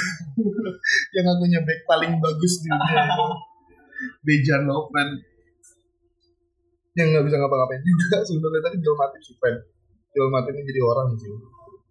Yang 1.19 1.27
akunya 1.37 1.61
back 1.67 1.81
paling 1.85 2.13
bagus 2.17 2.65
di 2.65 2.69
dunia. 2.71 3.03
Itu 3.05 3.27
Dejan 4.27 4.63
Lovren 4.71 5.11
yang 6.99 7.15
nggak 7.15 7.31
bisa 7.31 7.39
ngapa-ngapain 7.39 7.79
juga 7.79 8.19
sebenarnya 8.27 8.63
tadi 8.67 8.77
Joel 8.83 8.99
Matip 8.99 9.23
sih 9.23 9.35
fan 9.39 9.55
Joel 10.11 10.31
Matip 10.35 10.51
ini 10.51 10.67
jadi 10.67 10.83
orang 10.83 11.15
sih. 11.15 11.31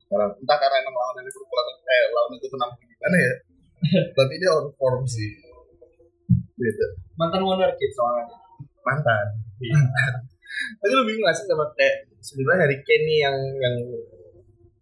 Sekarang 0.03 0.35
entah 0.35 0.57
karena 0.59 0.83
emang 0.83 0.95
lawan 0.99 1.23
Liverpool 1.23 1.59
atau 1.63 1.73
eh 1.79 2.05
lawan 2.11 2.31
itu 2.35 2.47
tenang 2.51 2.71
gimana 2.75 3.17
ya 3.19 3.33
tapi 4.17 4.33
dia 4.41 4.51
on 4.51 4.67
form 4.75 5.05
sih. 5.05 5.29
Beda. 6.57 6.87
Mantan 7.15 7.41
wonderkid 7.45 7.91
soalnya. 7.93 8.25
Mantan. 8.83 9.25
Mantan. 9.61 10.13
Tapi 10.81 10.91
lu 10.93 11.03
bingung 11.05 11.25
gak 11.27 11.37
sih 11.37 11.45
sama 11.45 11.69
kayak 11.77 12.09
sebenarnya 12.17 12.65
Harry 12.65 12.77
Kane 12.81 13.03
nih 13.05 13.17
yang 13.21 13.37
yang 13.61 13.75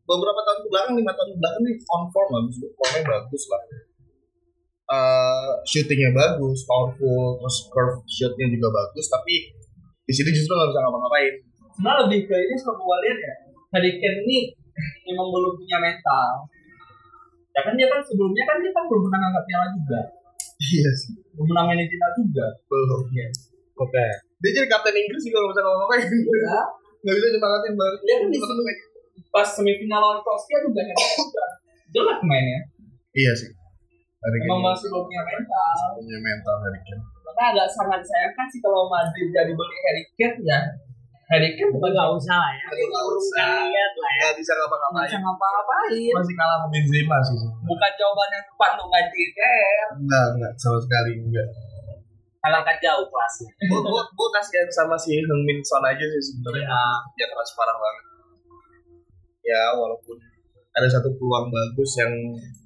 beberapa 0.06 0.40
tahun 0.46 0.60
ke 0.64 0.68
belakang 0.70 0.94
lima 0.96 1.12
tahun 1.18 1.30
ke 1.36 1.38
belakang 1.42 1.62
nih 1.66 1.76
on 1.90 2.04
form 2.14 2.30
lah 2.32 2.42
maksudnya 2.46 2.70
formnya 2.78 3.02
bagus 3.04 3.44
lah. 3.52 3.62
Eh 4.86 5.52
shootingnya 5.66 6.12
bagus 6.14 6.60
powerful 6.64 7.42
terus 7.42 7.58
curve 7.74 8.00
shotnya 8.06 8.48
juga 8.54 8.70
bagus 8.72 9.06
tapi 9.10 9.36
di 10.06 10.14
sini 10.14 10.30
justru 10.32 10.54
nggak 10.54 10.70
bisa 10.72 10.80
ngapa-ngapain. 10.80 11.34
Sebenarnya 11.76 12.00
lebih 12.08 12.20
ke 12.30 12.36
ini 12.40 12.56
kalau 12.64 12.78
gue 12.80 12.98
lihat 13.04 13.20
ya 13.20 13.34
Harry 13.76 13.92
Kane 14.00 14.20
ini 14.24 14.40
memang 15.12 15.28
belum 15.28 15.54
punya 15.60 15.78
mental 15.82 16.48
ya 17.56 17.62
kan 17.64 17.74
dia 17.80 17.88
kan 17.88 18.02
sebelumnya 18.04 18.44
kan 18.44 18.58
dia 18.60 18.72
kan 18.76 18.84
belum 18.86 19.02
pernah 19.08 19.20
ngangkat 19.24 19.44
piala 19.48 19.68
juga. 19.72 20.00
Iya 20.56 20.92
sih. 20.92 21.14
Belum 21.36 21.46
pernah 21.52 21.64
main 21.72 21.80
di 21.80 21.88
final 21.88 22.12
juga. 22.20 22.46
Belum. 22.68 23.02
Oke. 23.80 24.06
Dia 24.44 24.50
jadi 24.52 24.68
kapten 24.68 24.94
Inggris 24.94 25.24
juga 25.24 25.38
nggak 25.42 25.52
bisa 25.56 25.62
ngapa-ngapain 25.64 26.04
ya 26.06 26.62
nggak 27.06 27.16
bisa 27.22 27.28
nyemangatin 27.38 27.74
banget 27.78 28.00
dia 28.02 28.16
kan 28.18 28.28
di 28.34 28.40
pas 29.30 29.48
semifinal 29.54 30.00
lawan 30.02 30.20
Kroasia 30.26 30.58
juga 30.66 30.82
Harry 30.82 30.98
Kane 30.98 31.14
juga. 31.22 31.46
Jelek 31.94 32.20
mainnya 32.26 32.60
iya 33.14 33.32
sih. 33.38 33.50
Harry 34.26 34.38
emang 34.42 34.66
Kane. 34.66 34.68
masih 34.74 34.88
belum 34.90 35.06
punya 35.06 35.22
mental. 35.22 35.70
Punya 36.02 36.18
mental 36.18 36.56
Harry 36.66 36.80
Kane. 36.82 37.02
Makanya 37.06 37.48
agak 37.54 37.68
sangat 37.78 38.00
disayangkan 38.02 38.48
sih 38.50 38.60
kalau 38.66 38.90
Madrid 38.90 39.28
jadi 39.30 39.54
beli 39.54 39.78
Harry 39.86 40.04
Kane 40.18 40.38
ya 40.50 40.60
Harry 41.26 41.50
Kane 41.54 41.74
bukan 41.74 41.90
nggak 41.90 42.10
usah 42.14 42.38
lah 42.38 42.52
ya 42.54 42.66
Nggak 42.70 43.06
usah. 43.12 43.50
lihat 43.66 43.94
lah 43.96 44.12
ya 44.12 44.22
Nggak 44.22 44.36
bisa 44.38 44.52
ngapa-ngapain. 44.54 45.08
bisa 45.10 45.18
ngapa-ngapain. 45.18 46.14
Masih 46.14 46.36
kalah 46.36 46.56
sama 46.56 46.68
Benzema 46.70 47.18
sih. 47.20 47.40
Bukan 47.66 47.92
jawaban 47.96 48.30
yang 48.30 48.46
tepat 48.46 48.70
untuk 48.76 48.88
ganti 48.90 49.22
Kane. 49.32 49.66
Enggak, 49.98 50.26
enggak 50.34 50.52
sama 50.56 50.78
sekali 50.80 51.12
enggak. 51.18 51.48
kalahkan 52.38 52.78
jauh 52.78 53.10
kelasnya 53.10 53.50
gua 53.90 54.06
gua 54.06 54.28
kasihan 54.32 54.70
sama 54.70 54.94
si 54.94 55.18
Heung-min 55.18 55.58
Son 55.60 55.82
aja 55.82 56.06
sih 56.06 56.22
sebenarnya. 56.24 56.78
Dia 57.18 57.26
keras 57.26 57.50
parah 57.58 57.74
banget. 57.74 58.06
Ya, 59.42 59.74
walaupun 59.74 60.14
ada 60.72 60.86
satu 60.86 61.10
peluang 61.12 61.50
bagus 61.50 61.92
yang 61.98 62.14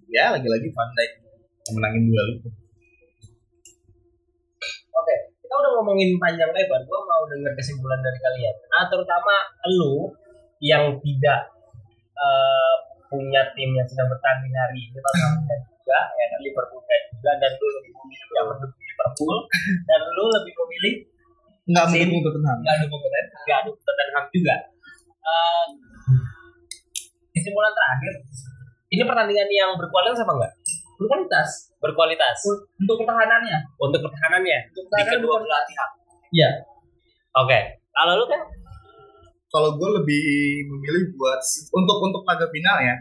ya 0.08 0.36
lagi-lagi 0.36 0.68
Van 0.68 0.90
Dijk 0.92 1.12
menangin 1.72 2.04
duel 2.06 2.28
itu. 2.36 2.50
Kita 5.50 5.66
udah 5.66 5.72
ngomongin 5.82 6.14
panjang 6.22 6.54
lebar. 6.54 6.78
Gua 6.86 7.02
mau 7.10 7.26
denger 7.26 7.58
kesimpulan 7.58 7.98
dari 8.06 8.22
kalian. 8.22 8.54
Nah, 8.70 8.86
terutama 8.86 9.34
lu 9.66 10.14
yang 10.62 10.94
tidak 11.02 11.50
eh, 12.14 12.76
punya 13.10 13.42
tim 13.58 13.74
yang 13.74 13.88
sedang 13.90 14.06
bertanding 14.14 14.54
hari 14.54 14.78
ini, 14.78 14.94
dan 14.94 15.60
juga 15.66 16.00
ya 16.14 16.26
kan 16.30 16.40
Liverpool 16.46 16.86
dan 16.86 17.02
juga 17.10 17.32
dan 17.42 17.52
lu 17.58 17.68
lebih 17.82 17.92
memilih 17.98 18.30
yang 18.38 18.46
mendukung 18.46 18.84
Liverpool 18.86 19.38
dan 19.90 20.00
lu 20.14 20.24
lebih 20.30 20.54
memilih 20.54 20.94
Enggak 21.66 21.86
Sin. 21.90 21.98
mendukung 22.06 22.22
Tottenham. 22.30 22.58
nggak 22.62 22.78
dukung 22.86 23.02
Tottenham, 23.02 23.42
nggak 23.50 23.60
dukung 23.66 23.84
Tottenham 23.90 24.26
juga. 24.30 24.56
Eh, 25.26 25.66
kesimpulan 27.34 27.74
terakhir, 27.74 28.14
ini 28.94 29.02
pertandingan 29.02 29.50
yang 29.50 29.72
berkualitas 29.74 30.22
apa 30.22 30.34
enggak? 30.38 30.54
Berkualitas 31.00 31.50
Berkualitas 31.80 32.38
untuk 32.76 32.96
pertahanannya. 33.00 33.58
untuk 33.80 34.00
pertahanannya 34.04 34.60
Untuk 34.68 34.84
di 34.84 34.90
pertahanan 34.92 35.14
kedua 35.16 35.36
berkualitas. 35.40 35.48
belah 35.48 35.62
pihak. 35.66 35.90
Iya. 36.30 36.50
Oke, 37.40 37.60
kalau 37.96 38.14
lu 38.20 38.26
kan 38.28 38.42
Kalau 39.50 39.70
gue 39.74 39.90
lebih 39.98 40.26
memilih 40.70 41.10
buat 41.18 41.42
untuk 41.74 41.98
untuk 42.04 42.22
laga 42.22 42.46
final 42.52 42.78
ya. 42.84 42.96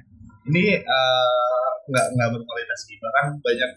Ini 0.48 0.64
eh, 0.80 1.66
nggak 1.90 2.06
nggak 2.16 2.28
berkualitas 2.32 2.78
sih. 2.88 2.96
Bahkan 2.96 3.36
banyak 3.42 3.70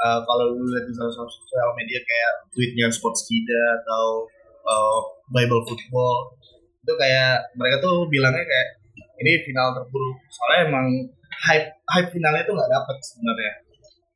eh, 0.00 0.20
kalau 0.24 0.44
lu 0.56 0.64
lihat 0.64 0.88
di 0.88 0.94
sosial 0.96 1.68
media 1.76 2.00
kayak 2.00 2.32
tweetnya 2.54 2.86
Sportskida 2.88 3.82
atau 3.84 4.24
eh, 4.64 5.00
Bible 5.28 5.60
Football 5.68 6.40
itu 6.80 6.92
kayak 6.96 7.52
mereka 7.60 7.76
tuh 7.84 8.08
bilangnya 8.08 8.40
kayak 8.40 8.68
ini 9.20 9.44
final 9.44 9.76
terburuk 9.76 10.16
soalnya 10.32 10.72
emang 10.72 10.86
hype 11.46 11.68
hype 11.88 12.08
finalnya 12.12 12.42
tuh 12.44 12.54
nggak 12.56 12.70
dapet 12.70 12.96
sebenarnya 13.00 13.52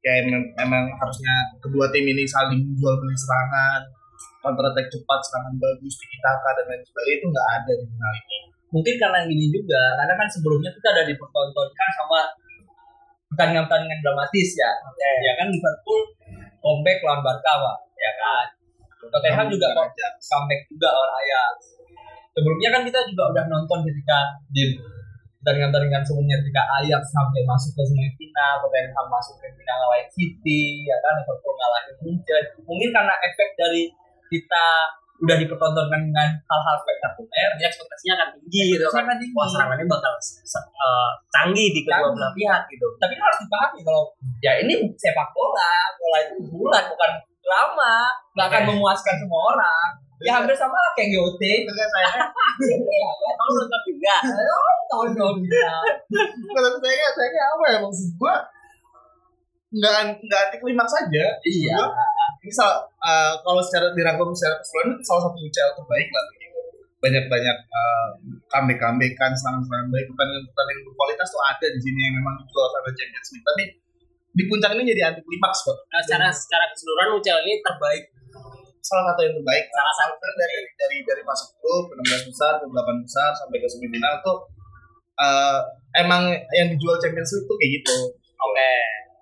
kayak 0.04 0.22
mem- 0.28 0.52
memang 0.60 0.84
harusnya 1.00 1.34
kedua 1.64 1.88
tim 1.88 2.04
ini 2.04 2.28
saling 2.28 2.60
jual 2.76 2.94
beli 3.00 3.16
serangan 3.16 3.80
counter 4.44 4.68
attack 4.68 4.92
cepat 4.92 5.20
serangan 5.24 5.54
bagus 5.56 5.94
tiki 5.96 6.18
taka 6.20 6.50
dan 6.60 6.64
lain 6.68 6.82
sebagainya 6.84 7.16
itu 7.16 7.26
nggak 7.32 7.48
ada 7.56 7.72
di 7.72 7.84
final 7.88 8.14
ini 8.20 8.38
Mungkin 8.74 8.98
karena 8.98 9.22
gini 9.22 9.54
juga, 9.54 9.94
karena 10.02 10.18
kan 10.18 10.26
sebelumnya 10.26 10.66
kita 10.74 10.90
udah 10.90 11.06
dipertontonkan 11.06 11.90
sama 11.94 12.26
pertandingan-pertandingan 13.30 14.02
dramatis 14.02 14.50
ya. 14.58 14.70
Ya 15.22 15.32
kan 15.38 15.46
Liverpool 15.46 16.02
comeback 16.58 16.98
lawan 17.06 17.22
Barca. 17.22 17.54
Ya 17.94 18.12
kan. 18.18 18.46
Tottenham 19.14 19.46
juga 19.46 19.70
comeback 20.18 20.60
juga 20.66 20.90
lawan 20.90 21.12
Ajax. 21.22 21.78
Sebelumnya 22.34 22.68
kan 22.74 22.82
kita 22.82 22.98
juga 23.14 23.30
udah 23.30 23.44
nonton 23.46 23.78
ketika 23.87 24.18
di 24.50 24.74
pertandingan-pertandingan 25.44 26.00
sebelumnya 26.09 26.40
ketika 26.40 26.62
Ajax 26.80 27.02
sampai 27.12 27.44
masuk 27.44 27.76
ke 27.76 27.85
semifinal, 27.85 28.64
Tottenham 28.64 29.07
masuk 29.12 29.37
ke 29.37 29.46
final 29.52 29.76
ngalahin 29.76 30.09
City, 30.09 30.88
ya 30.88 30.96
kan 31.04 31.20
Liverpool 31.20 31.52
ngalahin 31.52 31.94
Munchen. 32.00 32.44
Mungkin 32.64 32.88
karena 32.96 33.14
efek 33.20 33.48
dari 33.61 33.92
kita 34.33 34.66
udah 35.20 35.37
dipertontonkan 35.37 36.00
dengan 36.11 36.28
hal-hal 36.33 36.76
spektakuler, 36.80 37.50
ya 37.61 37.68
ekspektasinya 37.68 38.14
akan 38.18 38.28
tinggi 38.40 38.61
gitu 38.72 38.88
kan. 38.88 39.04
tinggi. 39.20 39.37
Wah 39.37 39.46
serangannya 39.52 39.85
bakal 39.85 40.12
eh, 40.16 41.11
canggih 41.28 41.68
di 41.76 41.80
kedua 41.85 42.09
belah 42.09 42.33
pihak 42.33 42.62
gitu. 42.72 42.87
Tapi 42.96 43.12
kan 43.12 43.24
harus 43.28 43.40
dipahami 43.44 43.80
kalau 43.85 44.02
ya 44.40 44.52
ini 44.64 44.80
sepak 44.96 45.28
bola, 45.37 45.92
bola 46.00 46.18
itu 46.24 46.35
bulat 46.48 46.88
bukan 46.88 47.11
drama, 47.44 48.09
nggak 48.33 48.46
akan 48.48 48.62
memuaskan 48.72 49.14
semua 49.20 49.40
orang. 49.52 49.88
Ya 50.24 50.32
hampir 50.40 50.56
sama 50.56 50.72
lah 50.74 50.92
kayak 50.96 51.12
GOT. 51.12 51.42
Saya 51.68 51.87
Iya 51.87 53.08
kan? 53.20 53.34
Kamu 53.37 53.52
nonton 53.60 53.80
juga? 53.87 54.16
Tahun 54.90 55.10
dong 55.12 55.37
bisa. 55.44 55.72
Tapi 56.48 56.78
saya 56.80 57.06
saya 57.12 57.44
apa 57.52 57.64
ya 57.68 57.78
maksud 57.84 58.08
gua 58.16 58.34
nggak 59.74 60.22
nggak 60.22 60.40
anti 60.48 60.56
klimaks 60.62 60.92
saja 60.94 61.24
Iya. 61.42 61.78
ini 62.44 62.52
salah, 62.52 62.78
eh, 63.02 63.34
kalau 63.42 63.58
secara 63.58 63.90
dirangkum 63.90 64.30
secara 64.30 64.54
keseluruhan 64.62 64.94
itu 64.94 65.02
salah 65.02 65.22
satu 65.26 65.38
UCL 65.40 65.70
terbaik 65.74 66.08
lah 66.14 66.24
gitu. 66.30 66.46
banyak 67.02 67.24
banyak 67.26 67.56
uh, 67.68 68.08
comeback 68.48 68.78
comebackan 68.80 69.32
serangan 69.34 69.60
serangan 69.66 69.88
baik 69.90 70.06
pertandingan 70.08 70.44
pertandingan 70.48 70.82
berkualitas 70.88 71.28
tuh 71.28 71.42
ada 71.42 71.66
di 71.68 71.80
sini 71.82 72.00
yang 72.06 72.14
memang 72.16 72.34
dijual 72.40 72.68
sampai 72.70 72.92
Champions 72.96 73.28
League 73.34 73.44
tapi 73.44 73.64
di 74.34 74.42
puncak 74.48 74.70
ini 74.78 74.82
jadi 74.88 75.00
anti 75.10 75.20
klimaks 75.26 75.58
kok 75.66 75.76
Nah, 75.90 76.00
secara 76.06 76.26
secara 76.30 76.64
keseluruhan 76.70 77.08
UCL 77.18 77.38
ini 77.44 77.54
terbaik. 77.60 78.04
Salah 78.84 79.04
satu 79.10 79.20
yang 79.24 79.34
terbaik 79.34 79.64
Salah 79.72 79.94
satu. 79.96 80.14
Dari 80.20 80.56
dari 80.76 80.96
dari 81.02 81.22
masuk 81.24 81.48
grup 81.58 81.88
ke 81.88 81.94
16 82.04 82.28
besar 82.28 82.52
ke 82.60 82.64
8 82.68 83.04
besar 83.06 83.30
sampai 83.32 83.56
ke 83.58 83.68
semifinal 83.68 84.20
tuh 84.20 84.38
eh, 85.16 85.58
emang 86.04 86.28
yang 86.52 86.68
dijual 86.68 87.00
Champions 87.00 87.32
League 87.32 87.48
tuh 87.48 87.56
kayak 87.56 87.72
gitu 87.80 87.96
Oke. 88.44 88.72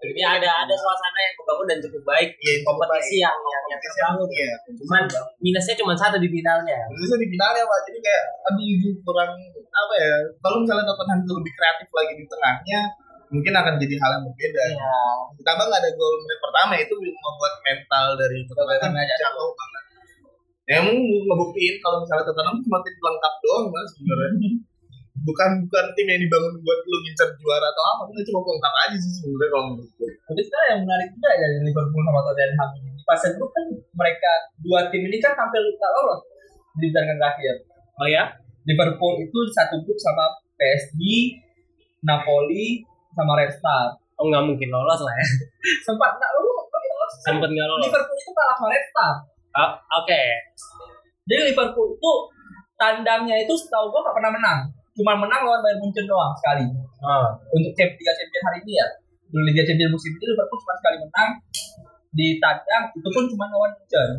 Jadi 0.03 0.19
ada 0.19 0.67
ada 0.67 0.75
suasana 0.75 1.15
yang 1.15 1.35
kebangun 1.39 1.67
dan 1.71 1.79
cukup 1.79 2.03
baik. 2.03 2.35
Cukup 2.35 2.75
Kompetisi 2.75 3.23
baik. 3.23 3.23
yang 3.23 3.39
yang, 3.39 3.65
yang 3.71 3.81
terbangun. 3.87 4.27
iya 4.35 4.51
Cuman 4.75 5.03
minusnya 5.39 5.75
cuma 5.79 5.95
satu 5.95 6.19
di 6.19 6.27
finalnya. 6.27 6.75
Indonesia 6.91 7.23
di 7.23 7.29
finalnya 7.31 7.63
pak 7.63 7.81
jadi 7.87 7.99
kayak 8.03 8.25
aduh 8.51 8.95
kurang 9.07 9.31
apa 9.63 9.95
ya 9.95 10.13
kalau 10.43 10.57
misalnya 10.59 10.85
Tottenham 10.91 11.23
itu 11.23 11.33
lebih 11.39 11.53
kreatif 11.55 11.89
lagi 11.95 12.13
di 12.19 12.25
tengahnya 12.27 12.81
mungkin 13.33 13.53
akan 13.57 13.75
jadi 13.81 13.95
hal 13.97 14.11
yang 14.13 14.25
berbeda 14.29 14.63
Iya. 14.77 14.97
ditambah 15.41 15.65
nggak 15.67 15.81
ada 15.81 15.91
gol 15.97 16.15
menit 16.21 16.39
pertama 16.39 16.73
itu 16.77 16.95
membuat 17.01 17.55
mental 17.65 18.07
dari 18.21 18.39
Tottenham 18.45 18.93
jatuh 18.93 19.49
banget 19.57 19.85
ya 20.63 20.75
emang 20.79 20.97
ngebuktiin 21.01 21.75
kalau 21.81 22.05
misalnya 22.05 22.25
Tottenham 22.29 22.57
cuma 22.61 22.79
tim 22.85 22.95
pelengkap 23.01 23.35
doang 23.41 23.65
mas 23.73 23.89
sebenarnya 23.97 24.31
bukan 25.29 25.51
bukan 25.65 25.87
tim 25.95 26.07
yang 26.09 26.21
dibangun 26.23 26.55
buat 26.61 26.79
lu 26.83 26.97
ngincar 27.03 27.29
juara 27.39 27.67
atau 27.71 27.85
apa 27.95 28.03
itu 28.11 28.23
cuma 28.31 28.41
pelengkap 28.43 28.75
aja 28.85 28.97
sih 28.99 29.13
sebenarnya 29.23 29.49
kalau 29.51 29.65
menurutku 29.73 30.05
Tapi 30.29 30.41
sekarang 30.45 30.69
yang 30.73 30.81
menarik 30.87 31.09
juga 31.15 31.31
ya 31.33 31.47
dari 31.47 31.59
Liverpool 31.69 32.03
sama 32.03 32.21
Tottenham 32.27 32.69
ini. 32.79 32.91
Di 32.97 33.05
fase 33.05 33.29
grup 33.37 33.51
kan 33.53 33.65
mereka 33.71 34.33
dua 34.63 34.81
tim 34.91 35.03
ini 35.05 35.17
kan 35.21 35.33
tampil 35.35 35.63
tak 35.77 35.91
lolos 35.99 36.21
di 36.79 36.87
pertandingan 36.89 37.19
terakhir. 37.21 37.55
Oh 38.01 38.09
ya? 38.09 38.25
Liverpool 38.65 39.15
itu 39.21 39.39
satu 39.53 39.77
grup 39.83 39.99
sama 39.99 40.25
PSG, 40.57 41.03
Napoli, 42.03 42.83
sama 43.13 43.33
Red 43.37 43.53
Star. 43.53 43.93
Oh 44.17 44.25
nggak 44.29 44.45
mungkin 44.45 44.69
lolos 44.69 45.01
lah 45.03 45.15
ya. 45.17 45.27
Sempat 45.87 46.11
nggak 46.15 46.33
lolos, 46.37 46.67
tapi 46.69 46.87
lolos. 46.89 47.13
Sempet 47.25 47.49
nggak 47.51 47.67
lolos. 47.69 47.85
Liverpool 47.89 48.17
itu 48.17 48.31
kalah 48.31 48.55
sama 48.57 48.69
Red 48.71 48.85
Star. 48.89 49.13
Oh, 49.53 49.71
Oke. 50.01 50.23
Jadi 51.29 51.43
Liverpool 51.53 51.93
itu 51.93 52.13
tandangnya 52.75 53.37
itu 53.39 53.53
setahu 53.55 53.93
gua 53.93 54.01
nggak 54.05 54.17
pernah 54.19 54.33
menang. 54.33 54.61
Cuma 54.93 55.13
menang 55.17 55.41
lawan 55.45 55.61
Bayern 55.65 55.81
Munchen 55.81 56.05
doang 56.05 56.33
sekali. 56.37 56.65
Oh. 57.01 57.27
Untuk 57.51 57.73
Liga 57.73 58.13
Champions 58.13 58.45
hari 58.47 58.59
ini 58.65 58.73
ya. 58.77 58.87
Di 59.33 59.39
Liga 59.41 59.63
Champions 59.65 59.93
musim 59.93 60.13
ini 60.13 60.25
Liverpool 60.29 60.59
cuma 60.61 60.75
sekali 60.77 60.97
menang 61.01 61.31
di 62.13 62.37
tandang 62.37 62.85
itu 62.93 63.09
pun 63.09 63.25
cuma 63.27 63.49
lawan 63.49 63.73
Munchen. 63.73 64.11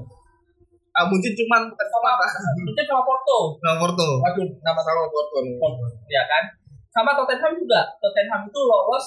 ah 0.93 1.09
mungkin 1.09 1.33
cuma 1.33 1.57
bukan 1.65 1.87
sama 1.89 2.09
apa 2.13 2.25
Munchen 2.61 2.85
sama 2.85 3.01
Porto. 3.01 3.57
nomor 3.65 3.89
tuh 3.97 4.21
Waduh, 4.21 4.45
nama 4.61 4.77
sama 4.77 5.09
Porto 5.09 5.41
Porto, 5.57 5.85
ya 6.05 6.21
kan? 6.29 6.45
Sama 6.93 7.17
Tottenham 7.17 7.57
juga. 7.57 7.81
Tottenham 7.97 8.45
itu 8.45 8.59
lolos 8.61 9.05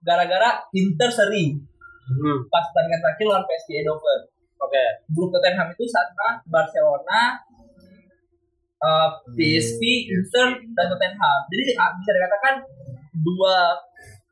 gara-gara 0.00 0.62
Inter 0.72 1.10
seri 1.10 1.58
Hmm. 2.04 2.44
pas 2.52 2.60
pertandingan 2.68 3.00
terakhir 3.00 3.24
lawan 3.32 3.44
PSG 3.48 3.80
Eindhoven. 3.80 4.20
Oke. 4.60 4.84
Grup 5.08 5.32
Tottenham 5.32 5.72
itu 5.72 5.84
sama 5.88 6.36
Barcelona, 6.44 7.40
uh, 8.84 9.08
PSV, 9.32 9.80
Inter, 10.12 10.52
dan 10.76 10.86
Tottenham. 10.92 11.38
Jadi 11.48 11.62
ah, 11.80 11.96
bisa 11.96 12.10
dikatakan 12.12 12.54
dua 13.24 13.72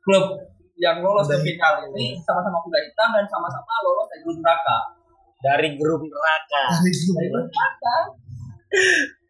klub 0.05 0.37
yang 0.77 1.01
lolos 1.01 1.25
ke 1.29 1.37
final 1.41 1.81
ini 1.89 2.13
sama-sama 2.21 2.61
kuda 2.61 2.79
hitam 2.81 3.09
dan 3.09 3.25
sama-sama 3.25 3.73
lolos 3.81 4.05
dari 4.13 4.21
grup 4.21 4.37
neraka. 4.37 4.77
Dari 5.41 5.69
grup 5.73 6.01
neraka. 6.05 6.63
Dari 6.77 6.91
grup 6.93 7.47
neraka? 7.49 7.95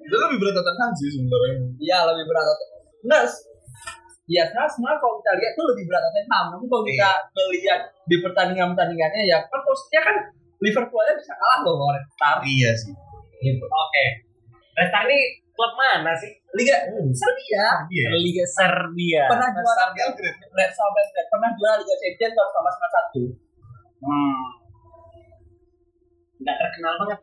itu 0.04 0.16
lebih 0.20 0.38
berat 0.40 0.56
Tottenham 0.56 0.92
sih 0.96 1.08
sebenarnya 1.16 1.64
Iya 1.80 1.98
lebih 2.12 2.24
berat 2.28 2.44
Tottenham. 2.44 2.80
Enggak. 3.08 3.24
Iya, 4.24 4.48
sebenarnya 4.72 5.00
kalau 5.04 5.20
kita 5.20 5.32
lihat 5.36 5.52
tuh 5.60 5.66
lebih 5.76 5.84
berat 5.92 6.02
Tottenham. 6.08 6.46
Tapi 6.56 6.66
kalau 6.72 6.84
kita 6.88 7.10
melihat 7.36 7.82
di 8.08 8.16
pertandingan-pertandingannya 8.24 9.22
ya 9.28 9.38
kan 9.52 9.60
posisinya 9.68 10.02
kan 10.08 10.16
Liverpool 10.64 11.04
aja 11.04 11.14
bisa 11.20 11.34
kalah 11.36 11.60
loh 11.68 11.92
Red 11.92 12.08
Star. 12.16 12.40
iya 12.48 12.72
sih 12.72 12.96
Gitu. 13.44 13.66
Oke. 13.68 14.06
Red 14.80 14.88
Star 14.88 15.04
ini 15.12 15.44
klub 15.52 15.76
mana 15.76 16.16
sih? 16.16 16.32
Liga 16.56 16.78
Serbia 17.12 17.66
iya 17.90 18.14
Liga 18.14 18.46
Serbia. 18.46 19.26
pernah 19.26 19.50
juara 19.52 19.90
Belgrade 19.92 20.40
Red 20.54 20.72
Belgrade 20.72 21.30
pernah 21.34 21.50
juara 21.58 21.76
Liga 21.84 21.96
Champions 22.00 22.34
tahun 22.38 22.52
sama 22.56 22.72
satu. 22.88 23.24
Hmm. 24.04 24.44
Nggak 26.40 26.56
terkenal 26.64 26.94
banget. 27.04 27.20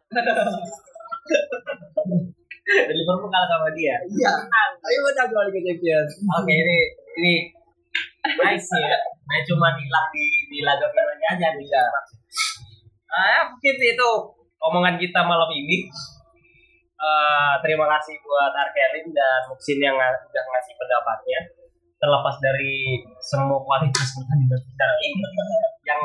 Dan 2.71 2.95
Liverpool 2.95 3.29
kalah 3.29 3.49
sama 3.49 3.69
dia. 3.75 3.97
Iya. 4.07 4.33
Ayo 4.81 4.99
kita 5.11 5.23
jual 5.27 5.45
Liga 5.49 5.61
Champions. 5.67 6.13
Oke 6.31 6.53
ini 6.53 6.79
ini 7.19 7.35
nice 8.39 8.71
ya. 8.79 8.99
Nah 9.27 9.41
cuma 9.45 9.75
hilang 9.75 10.07
di 10.15 10.25
di 10.47 10.59
laga 10.63 10.87
finalnya 10.87 11.29
aja 11.35 11.49
nih. 11.55 11.67
Iya. 11.67 11.85
Ah, 13.11 13.43
mungkin 13.51 13.75
itu 13.75 14.11
omongan 14.63 14.95
kita 14.95 15.21
malam 15.27 15.51
ini. 15.51 15.91
Eh, 17.01 17.53
terima 17.65 17.89
kasih 17.89 18.13
buat 18.21 18.53
Arkelin 18.53 19.09
dan 19.11 19.41
Muksin 19.49 19.81
yang 19.81 19.97
nga- 19.97 20.21
udah 20.21 20.45
ngasih 20.47 20.75
pendapatnya. 20.77 21.41
Terlepas 21.97 22.37
dari 22.39 23.01
semua 23.21 23.57
kualitas 23.61 24.09
pertandingan 24.17 24.61
kita 24.61 24.87
ini, 25.01 25.21
yang 25.85 26.01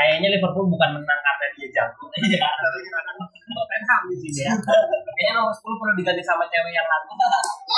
kayaknya 0.00 0.28
Liverpool 0.32 0.64
bukan 0.72 0.90
menang 0.96 1.20
karena 1.20 1.46
dia 1.60 1.68
jago. 1.76 2.08
Iya, 2.16 2.48
karena 2.64 3.24
Tottenham 3.52 4.02
di 4.08 4.16
sini 4.16 4.40
ya. 4.48 4.54
Kayaknya 5.20 5.32
nomor 5.36 5.52
10 5.52 5.76
perlu 5.76 5.92
diganti 6.00 6.22
sama 6.24 6.48
cewek 6.48 6.72
yang 6.72 6.88
lalu. 6.88 7.12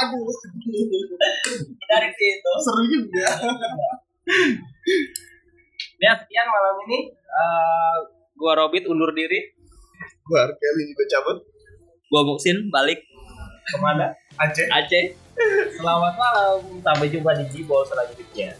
Aduh, 0.06 0.30
Dari 1.90 2.10
situ. 2.14 2.52
seru 2.62 2.84
juga. 2.86 3.26
Ya 5.98 6.12
sekian 6.14 6.46
malam 6.46 6.74
ini. 6.86 7.10
Eh, 7.10 7.96
gua 8.38 8.52
Robit 8.54 8.86
undur 8.86 9.10
diri. 9.10 9.50
Gua 10.22 10.46
Kelly 10.54 10.94
juga 10.94 11.04
cabut. 11.18 11.42
Gua 12.06 12.22
Muksin 12.22 12.70
balik 12.70 13.02
Ke 13.66 13.78
mana? 13.82 14.14
Aceh. 14.38 14.70
Aceh. 14.70 15.18
Selamat 15.74 16.14
malam. 16.14 16.58
Sampai 16.82 17.10
jumpa 17.10 17.34
di 17.42 17.44
Jibol 17.50 17.82
selanjutnya. 17.82 18.54